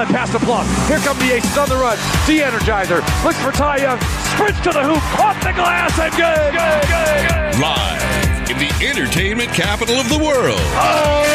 [0.00, 0.64] that pass to Plum.
[0.88, 1.98] Here come the Aces on the run.
[2.24, 4.00] De-Energizer looks for Ty Young.
[4.32, 5.02] Sprints to the hoop.
[5.20, 6.52] Off the glass and good.
[6.56, 7.60] Good, good, good.
[7.60, 8.00] Live
[8.48, 10.60] in the entertainment capital of the world.
[10.80, 11.28] Oh,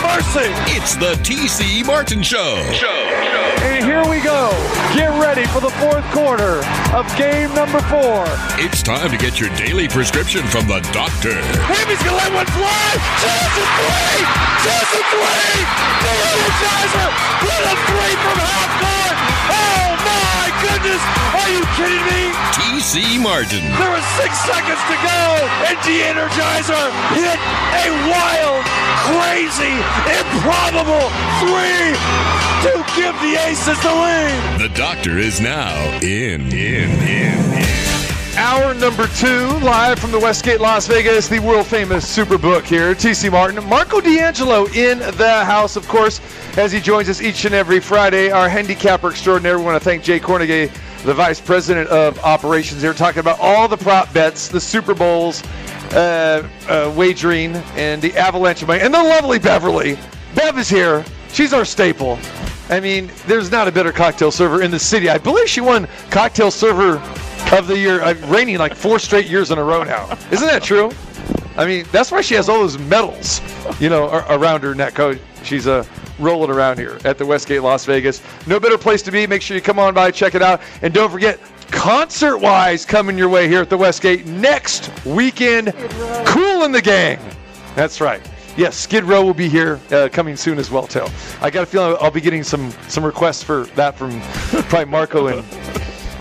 [0.00, 0.48] mercy.
[0.72, 2.64] It's the TC Martin Show.
[2.72, 3.07] Show.
[3.62, 4.50] And here we go.
[4.94, 6.62] Get ready for the fourth quarter
[6.94, 8.24] of game number four.
[8.58, 11.34] It's time to get your daily prescription from the doctor.
[11.66, 12.88] Hammy's gonna let one fly.
[13.18, 14.20] Just a three.
[14.62, 15.58] Just a three.
[16.06, 17.08] The energizer
[17.42, 19.16] with a three from half court.
[19.50, 21.02] Oh my goodness.
[21.34, 22.38] Are you kidding me?
[22.54, 23.66] TC Martin.
[23.74, 25.20] There was six seconds to go,
[25.66, 27.38] and the Energizer hit
[27.74, 28.62] a wild,
[29.10, 29.74] crazy,
[30.14, 31.10] improbable
[31.42, 32.47] three to
[32.98, 34.60] give the Aces the lead.
[34.60, 37.68] The doctor is now in, in, in, in.
[38.36, 42.94] Hour number two, live from the Westgate, Las Vegas, the world famous Superbook here.
[42.94, 46.20] TC Martin, Marco D'Angelo in the house, of course,
[46.56, 48.30] as he joins us each and every Friday.
[48.30, 49.58] Our handicapper extraordinaire.
[49.58, 50.72] We want to thank Jay Kornegay,
[51.04, 55.44] the vice president of operations here, talking about all the prop bets, the Super Bowls,
[55.92, 59.96] uh, uh, wagering, and the avalanche of money, and the lovely Beverly.
[60.34, 61.04] Bev is here.
[61.32, 62.18] She's our staple.
[62.70, 65.08] I mean, there's not a better cocktail server in the city.
[65.08, 66.98] I believe she won cocktail server
[67.52, 70.10] of the year, uh, reigning like four straight years in a row now.
[70.30, 70.90] Isn't that true?
[71.56, 73.40] I mean, that's why she has all those medals,
[73.80, 74.98] you know, ar- around her neck.
[75.00, 75.84] Oh, she's uh,
[76.18, 78.22] rolling around here at the Westgate, Las Vegas.
[78.46, 79.26] No better place to be.
[79.26, 81.40] Make sure you come on by, check it out, and don't forget.
[81.70, 85.74] Concert wise, coming your way here at the Westgate next weekend.
[86.26, 87.18] Kool and the Gang.
[87.74, 88.22] That's right.
[88.58, 91.06] Yes, Skid Row will be here uh, coming soon as well, too.
[91.40, 94.20] I got a feeling I'll be getting some some requests for that from
[94.68, 95.44] probably Marco and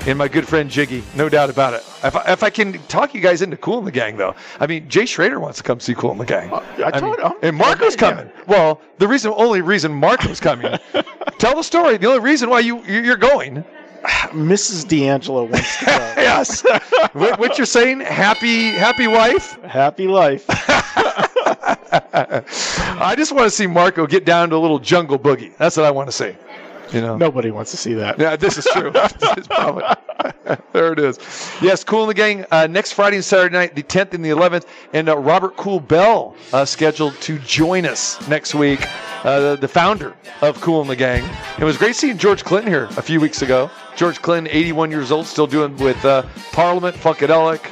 [0.07, 1.79] and my good friend Jiggy, no doubt about it.
[2.03, 4.67] If I, if I can talk you guys into Kool and the Gang, though, I
[4.67, 6.53] mean Jay Schrader wants to come see Kool and the Gang.
[6.53, 7.33] I told mean, him.
[7.41, 8.13] and Marco's Okay, yeah.
[8.15, 8.31] coming.
[8.45, 10.77] Well, the reason, only reason Marco's coming.
[11.39, 11.97] tell the story.
[11.97, 13.65] The only reason why you you- you're going.
[14.31, 14.87] Mrs.
[14.87, 15.91] D'Angelo wants to go.
[16.17, 16.61] Yes.
[17.13, 18.01] what, what you're saying?
[18.01, 19.59] Happy happy wife.
[19.63, 20.45] Happy life.
[23.01, 25.55] I just want to see Marco get down to a little jungle boogie.
[25.57, 26.35] That's what I want to see.
[26.91, 27.17] You know.
[27.17, 28.17] Nobody wants to see that.
[28.17, 28.91] Yeah, this is true.
[29.49, 29.83] Probably-
[30.73, 31.19] there it is.
[31.61, 34.29] Yes, Kool and the Gang uh, next Friday and Saturday night, the 10th and the
[34.29, 38.81] 11th, and uh, Robert Kool Bell uh, scheduled to join us next week.
[39.23, 41.29] Uh, the, the founder of Kool and the Gang.
[41.59, 43.69] It was great seeing George Clinton here a few weeks ago.
[43.97, 46.21] George Clinton, 81 years old, still doing with uh,
[46.51, 47.71] Parliament, Funkadelic.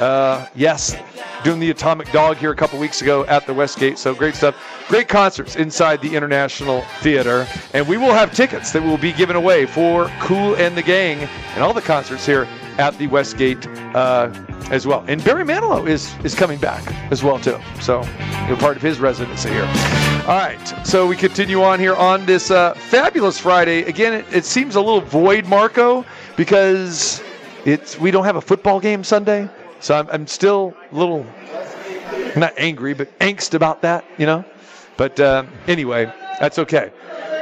[0.00, 0.96] Uh, yes,
[1.44, 3.96] doing the Atomic Dog here a couple weeks ago at the Westgate.
[3.96, 4.56] So great stuff.
[4.92, 7.46] Great concerts inside the International Theater.
[7.72, 11.26] And we will have tickets that will be given away for Kool and the Gang
[11.54, 13.66] and all the concerts here at the Westgate
[13.96, 14.30] uh,
[14.70, 15.02] as well.
[15.08, 17.58] And Barry Manilow is, is coming back as well, too.
[17.80, 18.02] So
[18.46, 19.64] you're part of his residency here.
[20.28, 20.60] All right.
[20.86, 23.84] So we continue on here on this uh, fabulous Friday.
[23.84, 26.04] Again, it, it seems a little void, Marco,
[26.36, 27.22] because
[27.64, 29.48] it's we don't have a football game Sunday.
[29.80, 31.24] So I'm, I'm still a little
[32.36, 34.44] not angry, but angst about that, you know.
[34.96, 36.92] But uh, anyway, that's okay.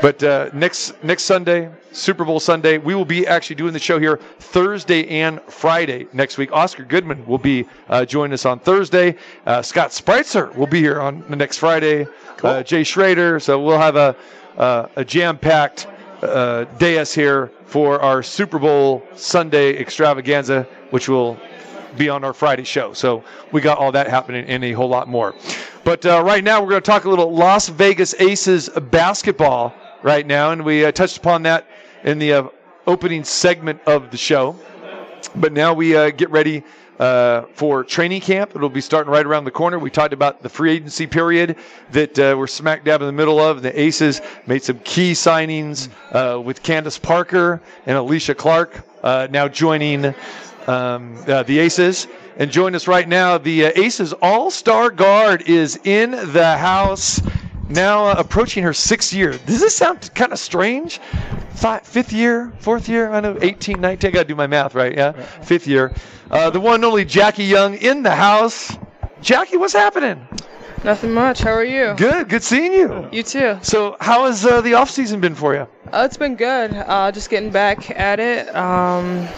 [0.03, 3.99] But uh, next next Sunday, Super Bowl Sunday, we will be actually doing the show
[3.99, 6.53] here Thursday and Friday next week.
[6.53, 9.17] Oscar Goodman will be uh, joining us on Thursday.
[9.45, 12.07] Uh, Scott Spreitzer will be here on the next Friday.
[12.43, 13.39] Uh, Jay Schrader.
[13.41, 14.17] So we'll have a
[14.57, 15.87] uh, a jam packed
[16.23, 21.39] uh, dais here for our Super Bowl Sunday extravaganza, which will
[21.97, 22.93] be on our Friday show.
[22.93, 25.35] So we got all that happening and a whole lot more.
[25.83, 30.27] But uh, right now, we're going to talk a little Las Vegas Aces basketball right
[30.27, 30.53] now.
[30.53, 31.67] And we uh, touched upon that
[32.05, 32.49] in the uh,
[32.87, 34.59] opening segment of the show.
[35.37, 36.65] But now we uh, get ready
[36.99, 38.55] uh, for training camp.
[38.55, 39.79] It'll be starting right around the corner.
[39.79, 41.57] We talked about the free agency period
[41.93, 43.63] that uh, we're smack dab in the middle of.
[43.63, 45.89] The Aces made some key signings
[46.45, 50.15] with Candace Parker and Alysha Clark now joining
[50.67, 52.07] um, the Aces.
[52.41, 57.21] And join us right now, the uh, Aces All Star Guard is in the house.
[57.69, 59.33] Now uh, approaching her sixth year.
[59.45, 61.01] Does this sound kind of strange?
[61.51, 63.11] Fi fifth year, fourth year?
[63.11, 64.09] I know 18, 19.
[64.09, 64.97] I got to do my math right.
[64.97, 65.93] Yeah, fifth year.
[66.31, 68.75] Uh, the one and only Jackie Young in the house.
[69.21, 70.27] Jackie, what's happening?
[70.83, 71.41] Nothing much.
[71.41, 71.93] How are you?
[71.99, 73.07] Good, good seeing you.
[73.13, 73.59] You too.
[73.61, 75.69] So, how has uh, the off season been for you?
[75.93, 76.73] Uh, it's been good.
[76.73, 78.55] Uh, just getting back at it.
[78.57, 79.29] Um,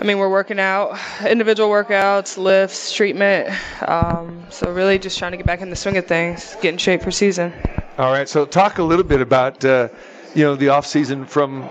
[0.00, 3.54] I mean, we're working out, individual workouts, lifts, treatment.
[3.86, 6.78] Um, so really, just trying to get back in the swing of things, get in
[6.78, 7.52] shape for season.
[7.98, 8.26] All right.
[8.26, 9.88] So, talk a little bit about uh,
[10.34, 11.68] you know the off season from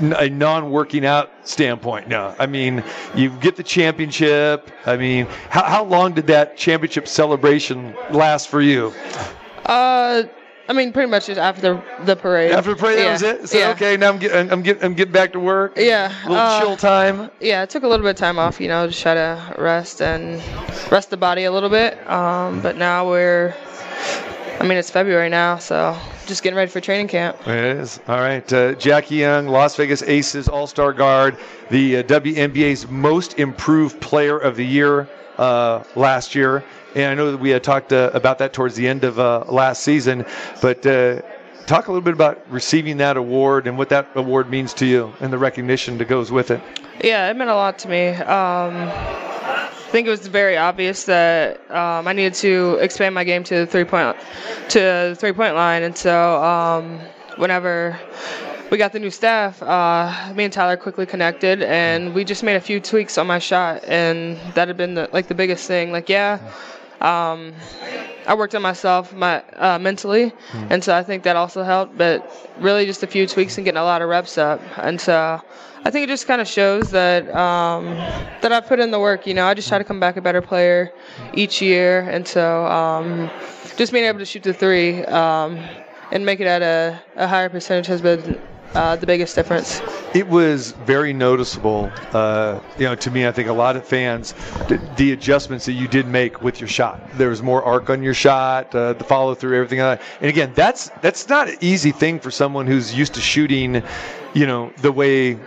[0.00, 2.08] a, non-working out standpoint.
[2.08, 2.82] now I mean
[3.14, 4.70] you get the championship.
[4.86, 8.94] I mean, how, how long did that championship celebration last for you?
[9.66, 10.22] Uh,
[10.68, 12.52] I mean, pretty much just after the, the parade.
[12.52, 13.48] After the parade, that was it.
[13.48, 13.70] So yeah.
[13.70, 15.74] okay, now I'm getting I'm getting I'm getting back to work.
[15.76, 17.30] Yeah, A little uh, chill time.
[17.40, 20.02] Yeah, I took a little bit of time off, you know, just try to rest
[20.02, 20.42] and
[20.90, 21.98] rest the body a little bit.
[22.08, 23.54] Um, but now we're,
[24.58, 25.96] I mean, it's February now, so
[26.26, 27.36] just getting ready for training camp.
[27.46, 28.00] It is.
[28.08, 28.52] All right.
[28.52, 31.36] Uh, Jackie Young, Las Vegas Aces All Star Guard,
[31.70, 35.08] the uh, WNBA's most improved player of the year
[35.38, 36.64] uh, last year.
[36.96, 39.44] And I know that we had talked uh, about that towards the end of uh,
[39.48, 40.24] last season.
[40.62, 41.20] But uh,
[41.66, 45.12] talk a little bit about receiving that award and what that award means to you
[45.20, 46.62] and the recognition that goes with it.
[47.04, 48.08] Yeah, it meant a lot to me.
[48.08, 53.44] Um, I think it was very obvious that um, I needed to expand my game
[53.44, 54.16] to the three point
[54.70, 56.98] to the three point line, and so um,
[57.36, 57.98] whenever
[58.70, 62.56] we got the new staff, uh, me and Tyler quickly connected, and we just made
[62.56, 65.92] a few tweaks on my shot, and that had been the, like the biggest thing.
[65.92, 66.40] Like, yeah.
[67.00, 67.52] Um,
[68.26, 70.32] I worked on myself my uh, mentally,
[70.70, 71.96] and so I think that also helped.
[71.96, 75.40] But really, just a few tweaks and getting a lot of reps up, and so
[75.84, 77.84] I think it just kind of shows that um,
[78.42, 79.26] that I put in the work.
[79.26, 80.92] You know, I just try to come back a better player
[81.34, 83.30] each year, and so um,
[83.76, 85.58] just being able to shoot the three um,
[86.10, 88.40] and make it at a, a higher percentage has been
[88.76, 89.80] uh, the biggest difference.
[90.14, 93.26] It was very noticeable, uh, you know, to me.
[93.26, 94.34] I think a lot of fans,
[94.68, 97.00] the, adjustments that you did make with your shot.
[97.14, 100.02] There was more arc on your shot, uh, the follow through, everything like.
[100.20, 103.82] And again, that's that's not an easy thing for someone who's used to shooting,
[104.34, 105.38] you know, the way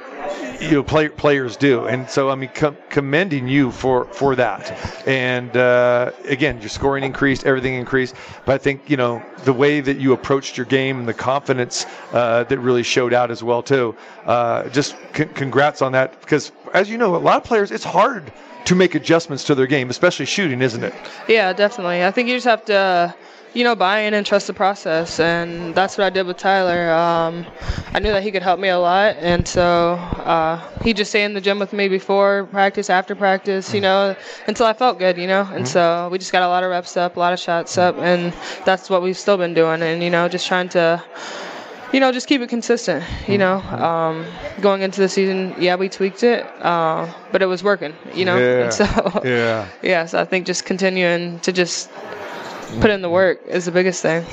[0.61, 1.85] you know play, players do.
[1.85, 4.71] And so i mean com- commending you for for that.
[5.07, 8.15] And uh, again your scoring increased everything increased.
[8.45, 11.85] But i think you know the way that you approached your game and the confidence
[12.13, 13.95] uh, that really showed out as well too.
[14.25, 16.19] Uh, just c- congrats on that.
[16.21, 18.31] Because as you know a lot of players it's hard
[18.65, 20.93] to make adjustments to their game especially shooting isn't it?
[21.27, 22.03] Yeah, definitely.
[22.03, 23.15] I think you just have to,
[23.53, 26.91] you know, buy in and trust the process, and that's what I did with Tyler.
[26.91, 27.45] Um,
[27.93, 31.25] I knew that he could help me a lot, and so uh, he just stayed
[31.25, 34.15] in the gym with me before practice, after practice, you know,
[34.47, 35.49] until I felt good, you know.
[35.51, 37.97] And so we just got a lot of reps up, a lot of shots up,
[37.97, 38.33] and
[38.65, 41.03] that's what we've still been doing, and you know, just trying to.
[41.91, 43.03] You know, just keep it consistent.
[43.27, 44.23] You know, um,
[44.61, 47.95] going into the season, yeah, we tweaked it, uh, but it was working.
[48.13, 48.63] You know, Yeah.
[48.65, 48.85] and so
[49.25, 51.89] yeah yeah, so I think just continuing to just
[52.81, 54.25] put in the work is the biggest thing.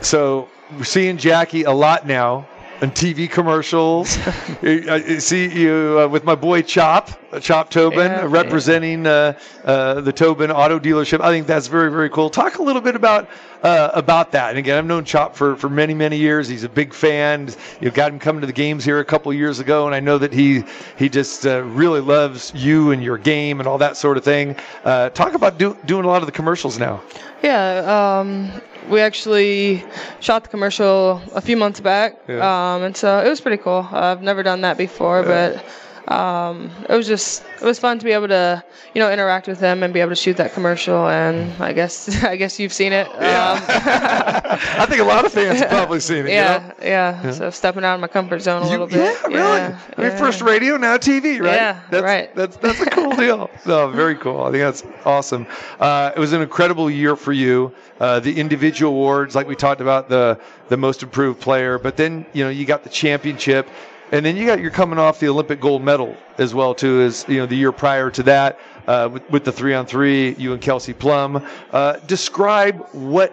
[0.00, 2.46] So we're seeing Jackie a lot now
[2.80, 4.16] on TV commercials.
[4.62, 9.38] I see you uh, with my boy Chop, uh, Chop Tobin, Yeah, uh, representing uh,
[9.64, 11.20] uh, the Tobin Auto Dealership.
[11.20, 12.30] I think that's very, very cool.
[12.30, 13.28] Talk a little bit about
[13.62, 14.50] uh, about that.
[14.50, 16.46] And again, I've known Chop for, for many, many years.
[16.46, 17.48] He's a big fan.
[17.80, 20.18] You got him coming to the games here a couple years ago, and I know
[20.18, 20.62] that he
[20.96, 24.54] he just uh, really loves you and your game and all that sort of thing.
[24.84, 27.02] Uh, talk about do, doing a lot of the commercials now.
[27.42, 28.50] Yeah, um,
[28.88, 29.84] we actually
[30.20, 32.42] shot the commercial a few months back, Yeah.
[32.74, 33.86] um, and so it was pretty cool.
[33.92, 35.64] I've never done that before, but
[36.08, 38.62] um, it was just it was fun to be able to
[38.94, 41.08] you know interact with him and be able to shoot that commercial.
[41.08, 43.06] And I guess I guess you've seen it.
[43.08, 43.14] Um,
[43.68, 46.30] I think a lot of fans have probably seen it.
[46.30, 46.72] you know?
[46.82, 49.16] yeah, yeah, So stepping out of my comfort zone a You- little bit.
[49.30, 49.60] Yeah, really.
[49.60, 50.16] I mean, yeah.
[50.18, 51.54] first radio, now TV, right?
[51.54, 52.34] Yeah, that's, right.
[52.34, 53.50] That's that's a cool deal.
[53.66, 54.42] No, very cool.
[54.42, 55.46] I think that's awesome.
[55.78, 57.72] Uh, it was an incredible year for you.
[58.00, 60.38] Uh, the individual awards, like we talked about, the
[60.68, 63.68] the most improved player, but then you know you got the championship,
[64.12, 67.24] and then you got you're coming off the Olympic gold medal as well too as
[67.28, 70.52] you know the year prior to that uh, with, with the three on three, you
[70.52, 71.44] and Kelsey Plum.
[71.70, 73.32] Uh, describe what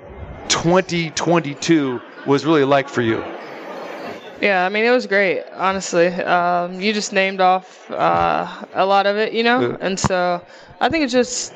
[0.49, 3.23] 2022 was really like for you.
[4.41, 6.07] Yeah, I mean it was great, honestly.
[6.07, 10.45] Um, you just named off uh, a lot of it, you know, and so
[10.81, 11.53] I think it just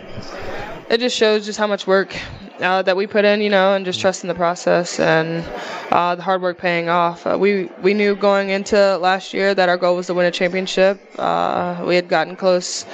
[0.90, 2.16] it just shows just how much work
[2.62, 5.44] uh, that we put in, you know, and just trusting the process and
[5.92, 7.26] uh, the hard work paying off.
[7.28, 10.32] Uh, we we knew going into last year that our goal was to win a
[10.32, 11.00] championship.
[11.18, 12.86] Uh, we had gotten close.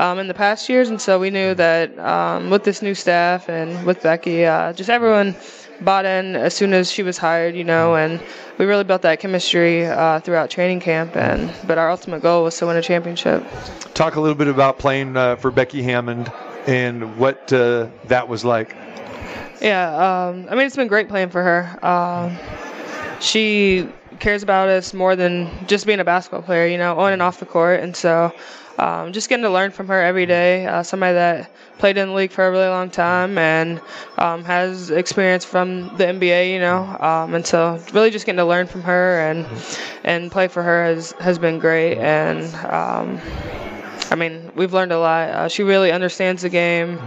[0.00, 3.48] Um, in the past years, and so we knew that um, with this new staff
[3.48, 5.34] and with Becky, uh, just everyone
[5.80, 8.20] bought in as soon as she was hired, you know, and
[8.58, 11.16] we really built that chemistry uh, throughout training camp.
[11.16, 13.44] And but our ultimate goal was to win a championship.
[13.94, 16.26] Talk a little bit about playing uh, for Becky Hammon
[16.66, 18.74] and what uh, that was like.
[19.60, 21.84] Yeah, um, I mean it's been great playing for her.
[21.84, 22.36] Um,
[23.20, 23.88] she
[24.20, 27.40] cares about us more than just being a basketball player, you know, on and off
[27.40, 28.32] the court, and so.
[28.78, 30.66] Um, just getting to learn from her every day.
[30.66, 33.80] Uh, somebody that played in the league for a really long time and
[34.18, 36.96] um, has experience from the NBA, you know.
[37.00, 39.46] Um, and so, really, just getting to learn from her and
[40.04, 41.98] and play for her has has been great.
[41.98, 43.20] And um,
[44.10, 45.28] I mean, we've learned a lot.
[45.28, 47.00] Uh, she really understands the game.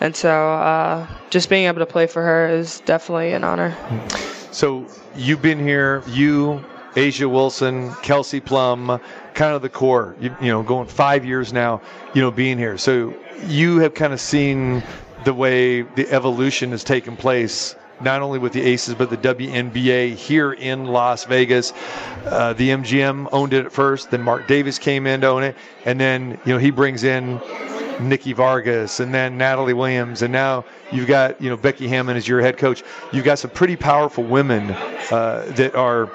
[0.00, 3.76] and so uh, just being able to play for her is definitely an honor.
[4.52, 6.64] So you've been here, you,
[6.98, 9.00] A'ja Wilson, Kelsey Plum,
[9.34, 10.16] kind of the core.
[10.20, 11.80] You, you know, going five years now.
[12.12, 12.76] You know, being here.
[12.76, 13.14] So
[13.46, 14.82] you have kind of seen
[15.24, 17.76] the way the evolution has taken place.
[18.00, 21.72] Not only with the Aces, but the WNBA here in Las Vegas.
[22.26, 25.56] Uh, the MGM owned it at first, then Mark Davis came in to own it,
[25.84, 27.40] and then you know he brings in
[28.00, 32.28] Nikki Fargas and then Natalie Williams, and now you've got you know Becky Hammon as
[32.28, 32.82] your head coach.
[33.12, 34.70] You've got some pretty powerful women
[35.10, 36.10] uh, that are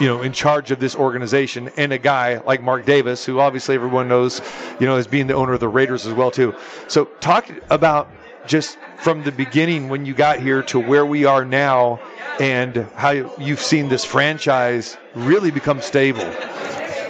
[0.00, 3.74] you know in charge of this organization, and a guy like Mark Davis, who obviously
[3.74, 4.40] everyone knows,
[4.80, 6.54] you know, as being the owner of the Raiders as well too.
[6.86, 8.10] So talk about
[8.46, 12.00] just from the beginning when you got here to where we are now,
[12.40, 16.28] and how you've seen this franchise really become stable.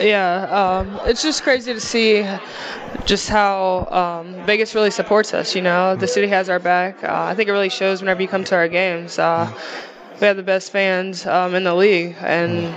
[0.01, 2.25] Yeah, um, it's just crazy to see
[3.05, 5.55] just how um, Vegas really supports us.
[5.57, 7.03] You know, the city has our back.
[7.03, 9.19] Uh, I think it really shows whenever you come to our games.
[9.19, 9.53] Uh,
[10.21, 12.75] we have the best fans um, in the league, and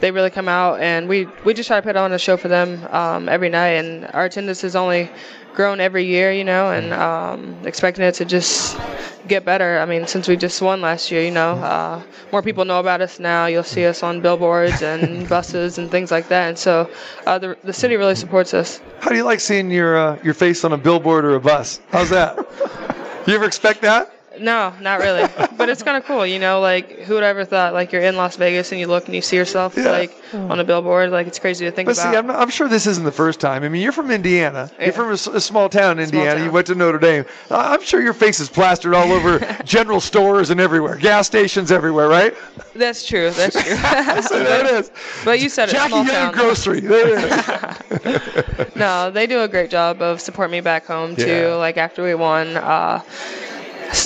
[0.00, 0.80] they really come out.
[0.80, 3.74] And we we just try to put on a show for them um, every night.
[3.80, 5.10] And our attendance has only
[5.54, 6.32] grown every year.
[6.32, 8.78] You know, and um, expecting it to just
[9.26, 9.78] get better.
[9.78, 13.00] I mean, since we just won last year, you know, uh, more people know about
[13.00, 13.46] us now.
[13.46, 16.48] You'll see us on billboards and buses and things like that.
[16.48, 16.90] And so
[17.26, 18.80] uh, the, the city really supports us.
[19.00, 21.80] How do you like seeing your uh, your face on a billboard or a bus?
[21.90, 22.36] How's that?
[23.26, 24.13] you ever expect that?
[24.40, 25.28] No, not really.
[25.56, 26.60] but it's kind of cool, you know.
[26.60, 27.72] Like, who would ever thought?
[27.72, 29.90] Like, you're in Las Vegas and you look and you see yourself Yeah.
[29.90, 31.10] like on a billboard.
[31.10, 32.10] Like, it's crazy to think But about.
[32.12, 33.62] see, I'm, not, I'm sure this isn't the first time.
[33.62, 34.70] I mean, you're from Indiana.
[34.78, 34.86] Yeah.
[34.86, 36.40] You're from a small town, in Indiana.
[36.40, 36.54] You town.
[36.54, 37.24] went to Notre Dame.
[37.50, 42.08] I'm sure your face is plastered all over general stores and everywhere, gas stations everywhere,
[42.08, 42.34] right?
[42.74, 43.30] That's true.
[43.30, 43.76] That's true.
[44.24, 44.90] So there it is.
[45.24, 45.72] but you said it.
[45.72, 46.32] Jackie small Young town.
[46.34, 46.80] Grocery.
[46.80, 48.76] There it is.
[48.76, 51.26] No, they do a great job of supporting me back home too.
[51.26, 51.54] Yeah.
[51.54, 53.02] Like after we won, uh,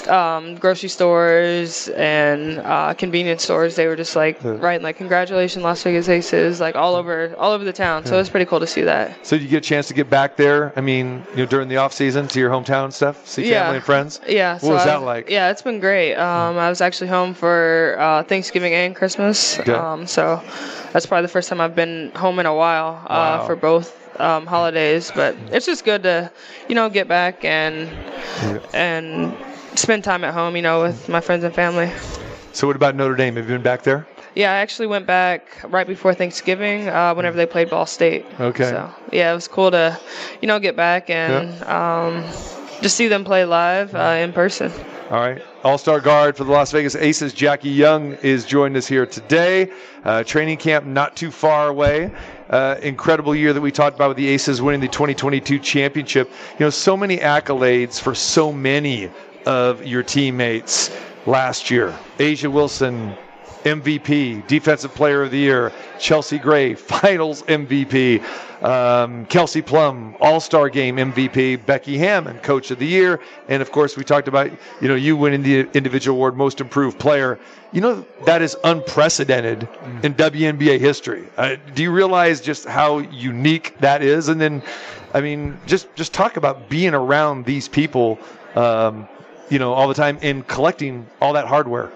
[0.09, 5.83] um, grocery stores and uh, convenience stores, they were just like writing like "Congratulations, Las
[5.83, 8.05] Vegas Aces!" like all over all over the town.
[8.05, 9.25] So it was pretty cool to see that.
[9.27, 10.73] so you get a chance to get back there.
[10.77, 13.63] I mean, you know, during the off season to your hometown and stuff, see Yeah.
[13.63, 14.21] family and friends.
[14.29, 14.55] Yeah.
[14.55, 15.31] What so was I that like?
[15.31, 16.15] Yeah, it's been great.
[16.15, 19.59] Um, I was actually home for uh, Thanksgiving and Christmas.
[19.69, 20.43] Um, so
[20.93, 23.47] that's probably the first time I've been home in a while uh, Wow.
[23.47, 25.11] for both um, holidays.
[25.15, 26.31] But it's just good to,
[26.69, 27.89] you know, get back and
[28.75, 29.33] and
[29.75, 31.91] spend time at home, you know, with my friends and family.
[32.53, 33.37] So what about Notre Dame?
[33.37, 34.07] Have you been back there?
[34.35, 38.25] Yeah, I actually went back right before Thanksgiving, uh, whenever they played Ball State.
[38.39, 38.71] Okay.
[38.71, 39.99] So yeah, it was cool to,
[40.41, 42.23] you know, get back and um,
[42.81, 44.71] just see them play live uh, in person.
[45.11, 45.43] All right.
[45.65, 49.73] All star guard for the Las Vegas Aces, Jackie Young, is joining us here today.
[50.05, 52.13] Uh, training camp not too far away.
[52.51, 56.31] Uh, incredible year that we talked about with the Aces winning the 2022 championship.
[56.59, 59.11] You know, so many accolades for so many
[59.47, 60.91] of your teammates
[61.27, 61.97] last year.
[62.19, 63.17] A'ja Wilson,
[63.65, 65.73] MVP, Defensive Player of the Year.
[65.99, 68.23] Chelsea Gray, Finals MVP.
[68.63, 71.65] Um, Kelsey Plum, All Star Game MVP.
[71.65, 73.21] Becky Hammon, Coach of the Year.
[73.49, 76.99] And of course, we talked about you know you winning the individual award, Most Improved
[76.99, 77.39] Player.
[77.73, 79.69] You know that is unprecedented
[80.03, 81.29] in WNBA history.
[81.37, 84.29] Uh, do you realize just how unique that is?
[84.29, 84.63] And then,
[85.15, 88.19] I mean, just just talk about being around these people.
[88.57, 89.09] Um,
[89.51, 91.91] you know, all the time in collecting all that hardware.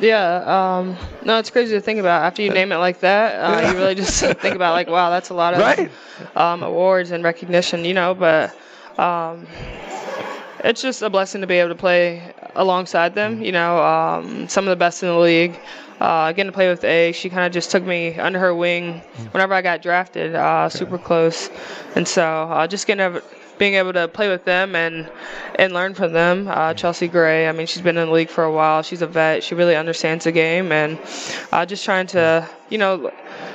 [0.00, 2.22] Yeah, um, no, it's crazy to think about.
[2.24, 5.30] After you name it like that, uh, you really just think about like, wow, that's
[5.30, 5.90] a lot of Right.
[6.36, 8.14] um, awards and recognition, you know.
[8.14, 8.54] But
[8.98, 9.46] um,
[10.64, 13.42] it's just a blessing to be able to play alongside them.
[13.42, 15.58] You know, um, some of the best in the league.
[15.98, 19.00] Uh, getting to play with A, she kind of just took me under her wing
[19.32, 21.48] whenever I got drafted, uh, super close,
[21.94, 23.22] and so uh, just getting able,
[23.58, 25.10] being able to play with them and
[25.56, 26.48] and learn from them.
[26.48, 28.82] Uh, Chelsea Gray, I mean, she's been in the league for a while.
[28.82, 29.42] She's a vet.
[29.42, 30.98] She really understands the game, and
[31.52, 33.10] uh, just trying to you know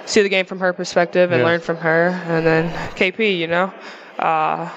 [0.06, 1.46] see the game from her perspective and Yeah.
[1.46, 2.08] learn from her.
[2.26, 3.74] And then KP, you know.
[4.20, 4.70] Uh,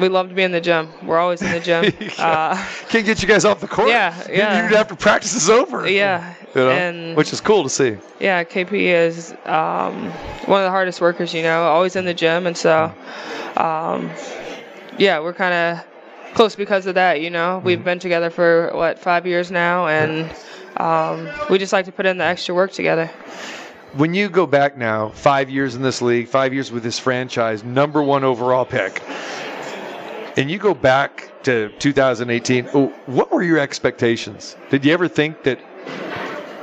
[0.00, 0.88] we love to be in the gym.
[1.04, 1.92] We're always in the gym.
[2.18, 2.56] Uh,
[2.88, 3.88] Can't get you guys off the court.
[3.88, 4.62] Yeah, yeah.
[4.68, 5.88] You'd have to practice is over.
[5.88, 6.70] yeah, You know?
[6.70, 7.96] and Which is cool to see.
[8.18, 10.10] yeah, KP is um,
[10.46, 11.32] one of the hardest workers.
[11.34, 12.92] You know, always in the gym, and so
[13.56, 14.10] um,
[14.98, 15.86] yeah, we're kind of
[16.34, 17.20] close because of that.
[17.20, 17.84] You know, we've Mm-hmm.
[17.84, 20.34] been together for what five years now, and
[20.76, 23.06] um, we just like to put in the extra work together.
[23.94, 27.62] When you go back now, five years in this league, five years with this franchise,
[27.62, 29.00] number one overall pick,
[30.36, 34.56] and you go back to 2018, oh, what were your expectations?
[34.70, 35.60] Did you ever think that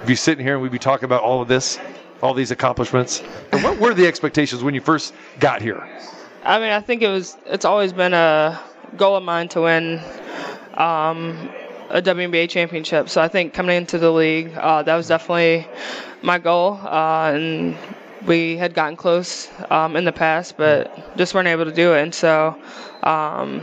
[0.02, 1.80] we'd be sitting here and we'd be talking about all of this,
[2.22, 3.24] all these accomplishments?
[3.54, 5.88] And what were the expectations when you first got here?
[6.44, 7.38] I mean, I think it was.
[7.46, 8.60] It's always been a
[8.98, 10.02] goal of mine to win
[10.74, 11.50] um,
[11.90, 13.10] a WNBA championship.
[13.10, 15.68] So I think coming into the league, uh, that was definitely
[16.24, 16.80] my goal.
[16.82, 17.78] Uh, and
[18.26, 22.02] we had gotten close um, in the past, but just weren't able to do it.
[22.02, 22.56] And so
[23.04, 23.62] um,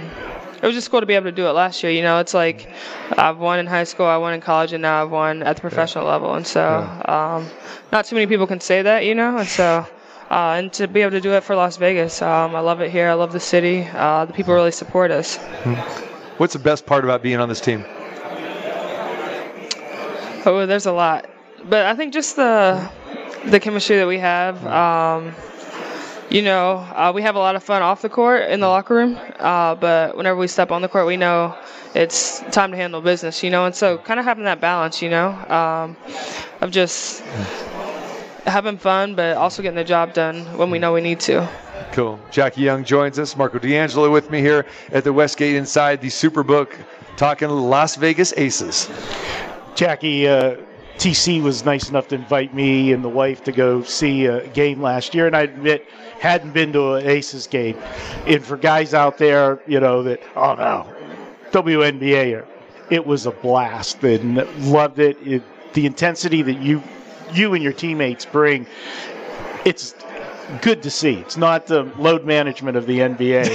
[0.62, 1.90] it was just cool to be able to do it last year.
[1.90, 2.70] You know, it's like
[3.16, 5.60] I've won in high school, I won in college, and now I've won at the
[5.62, 6.32] professional level.
[6.34, 6.62] And so
[7.06, 7.48] um,
[7.90, 9.38] not too many people can say that, you know.
[9.38, 9.84] And so.
[10.30, 12.90] Uh, and to be able to do it for Las Vegas, um, I love it
[12.90, 13.08] here.
[13.08, 13.88] I love the city.
[13.94, 15.38] Uh, the people really support us.
[16.36, 17.84] What's the best part about being on this team?
[20.44, 21.28] Oh, there's a lot,
[21.68, 22.88] but I think just the
[23.46, 24.64] the chemistry that we have.
[24.66, 25.34] Um,
[26.30, 28.94] you know, uh, we have a lot of fun off the court in the locker
[28.94, 31.56] room, uh, but whenever we step on the court, we know
[31.94, 33.42] it's time to handle business.
[33.42, 35.96] You know, and so kind of having that balance, you know, um,
[36.60, 37.22] of just
[38.50, 41.48] having fun, but also getting the job done when we know we need to.
[41.92, 42.18] Cool.
[42.30, 43.36] Jackie Young joins us.
[43.36, 46.74] Marco D'Angelo with me here at the Westgate inside the Superbook,
[47.16, 48.90] talking Las Vegas Aces.
[49.74, 50.56] Jackie, uh,
[50.98, 54.82] TC was nice enough to invite me and the wife to go see a game
[54.82, 55.86] last year, and I admit
[56.18, 57.78] hadn't been to an Aces game.
[58.26, 60.92] And for guys out there, you know that oh no,
[61.52, 62.44] WNBA,
[62.90, 64.36] it was a blast and
[64.72, 65.16] loved it.
[65.24, 65.42] it
[65.74, 66.82] the intensity that you
[67.34, 68.66] you and your teammates bring,
[69.64, 69.94] it's
[70.62, 71.14] good to see.
[71.14, 73.46] It's not the load management of the NBA.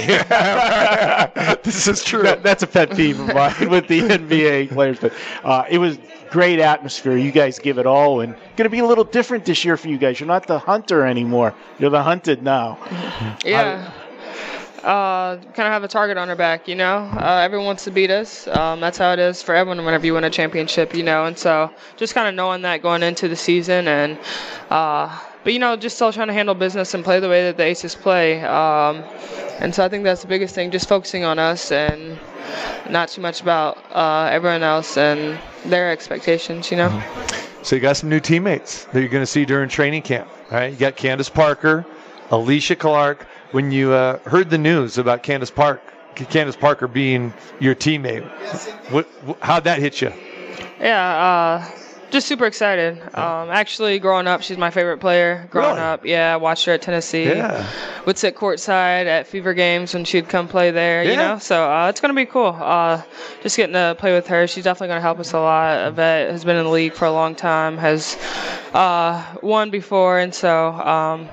[1.62, 2.22] this is true.
[2.22, 4.98] That- that's a pet peeve of mine with the NBA players.
[5.00, 5.12] But
[5.42, 5.98] uh, it was
[6.30, 7.16] great atmosphere.
[7.16, 9.88] You guys give it all, and going to be a little different this year for
[9.88, 10.20] you guys.
[10.20, 11.54] You're not the hunter anymore.
[11.78, 12.78] You're the hunted now.
[13.44, 13.90] Yeah.
[14.84, 17.08] Uh, kind of have a target on our back, you know.
[17.18, 18.46] Uh, everyone wants to beat us.
[18.48, 21.24] Um, that's how it is for everyone whenever you win a championship, you know.
[21.24, 24.18] And so, just kind of knowing that going into the season, and
[24.68, 27.56] uh, but you know, just still trying to handle business and play the way that
[27.56, 28.44] the Aces play.
[28.44, 28.96] Um,
[29.58, 32.18] and so, I think that's the biggest thing, just focusing on us and
[32.90, 37.02] not too much about uh, everyone else and their expectations, you know.
[37.62, 40.28] So you got some new teammates that you're going to see during training camp.
[40.50, 41.86] Right, you got Candace Parker,
[42.28, 43.26] Alysha Clark.
[43.54, 45.80] When you uh, heard the news about Candace Park,
[46.16, 48.24] Candace Parker being your teammate,
[48.90, 50.12] what, wh- how'd that hit you?
[50.80, 51.78] Yeah, uh,
[52.14, 52.98] just super excited.
[53.14, 55.46] Um, actually, growing up, she's my favorite player.
[55.50, 55.80] Growing Really?
[55.80, 57.24] up, yeah, I watched her at Tennessee.
[57.24, 57.66] Yeah.
[58.06, 61.02] Would sit courtside at Fever games when she'd come play there.
[61.02, 61.10] yeah.
[61.10, 62.56] You know, so uh, it's gonna be cool.
[62.58, 63.02] Uh,
[63.42, 64.46] just getting to play with her.
[64.46, 65.88] She's definitely gonna help us a lot.
[65.88, 67.76] Yvette has been in the league for a long time.
[67.76, 68.16] Has
[68.72, 70.68] uh, won before, and so.
[70.72, 71.28] Um,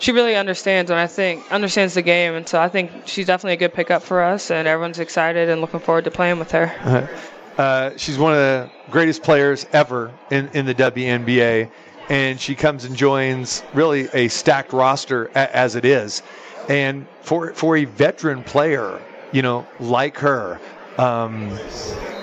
[0.00, 3.54] she really understands, and I think understands the game, and so I think she's definitely
[3.54, 7.08] a good pickup for us, and everyone's excited and looking forward to playing with her.
[7.56, 11.70] Uh, she's one of the greatest players ever in, in the WNBA,
[12.08, 16.22] and she comes and joins really a stacked roster a, as it is.
[16.68, 19.00] And for for a veteran player,
[19.32, 20.60] you know, like her,
[20.98, 21.50] um,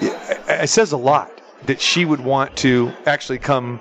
[0.01, 0.17] it,
[0.47, 3.79] it says a lot that she would want to actually come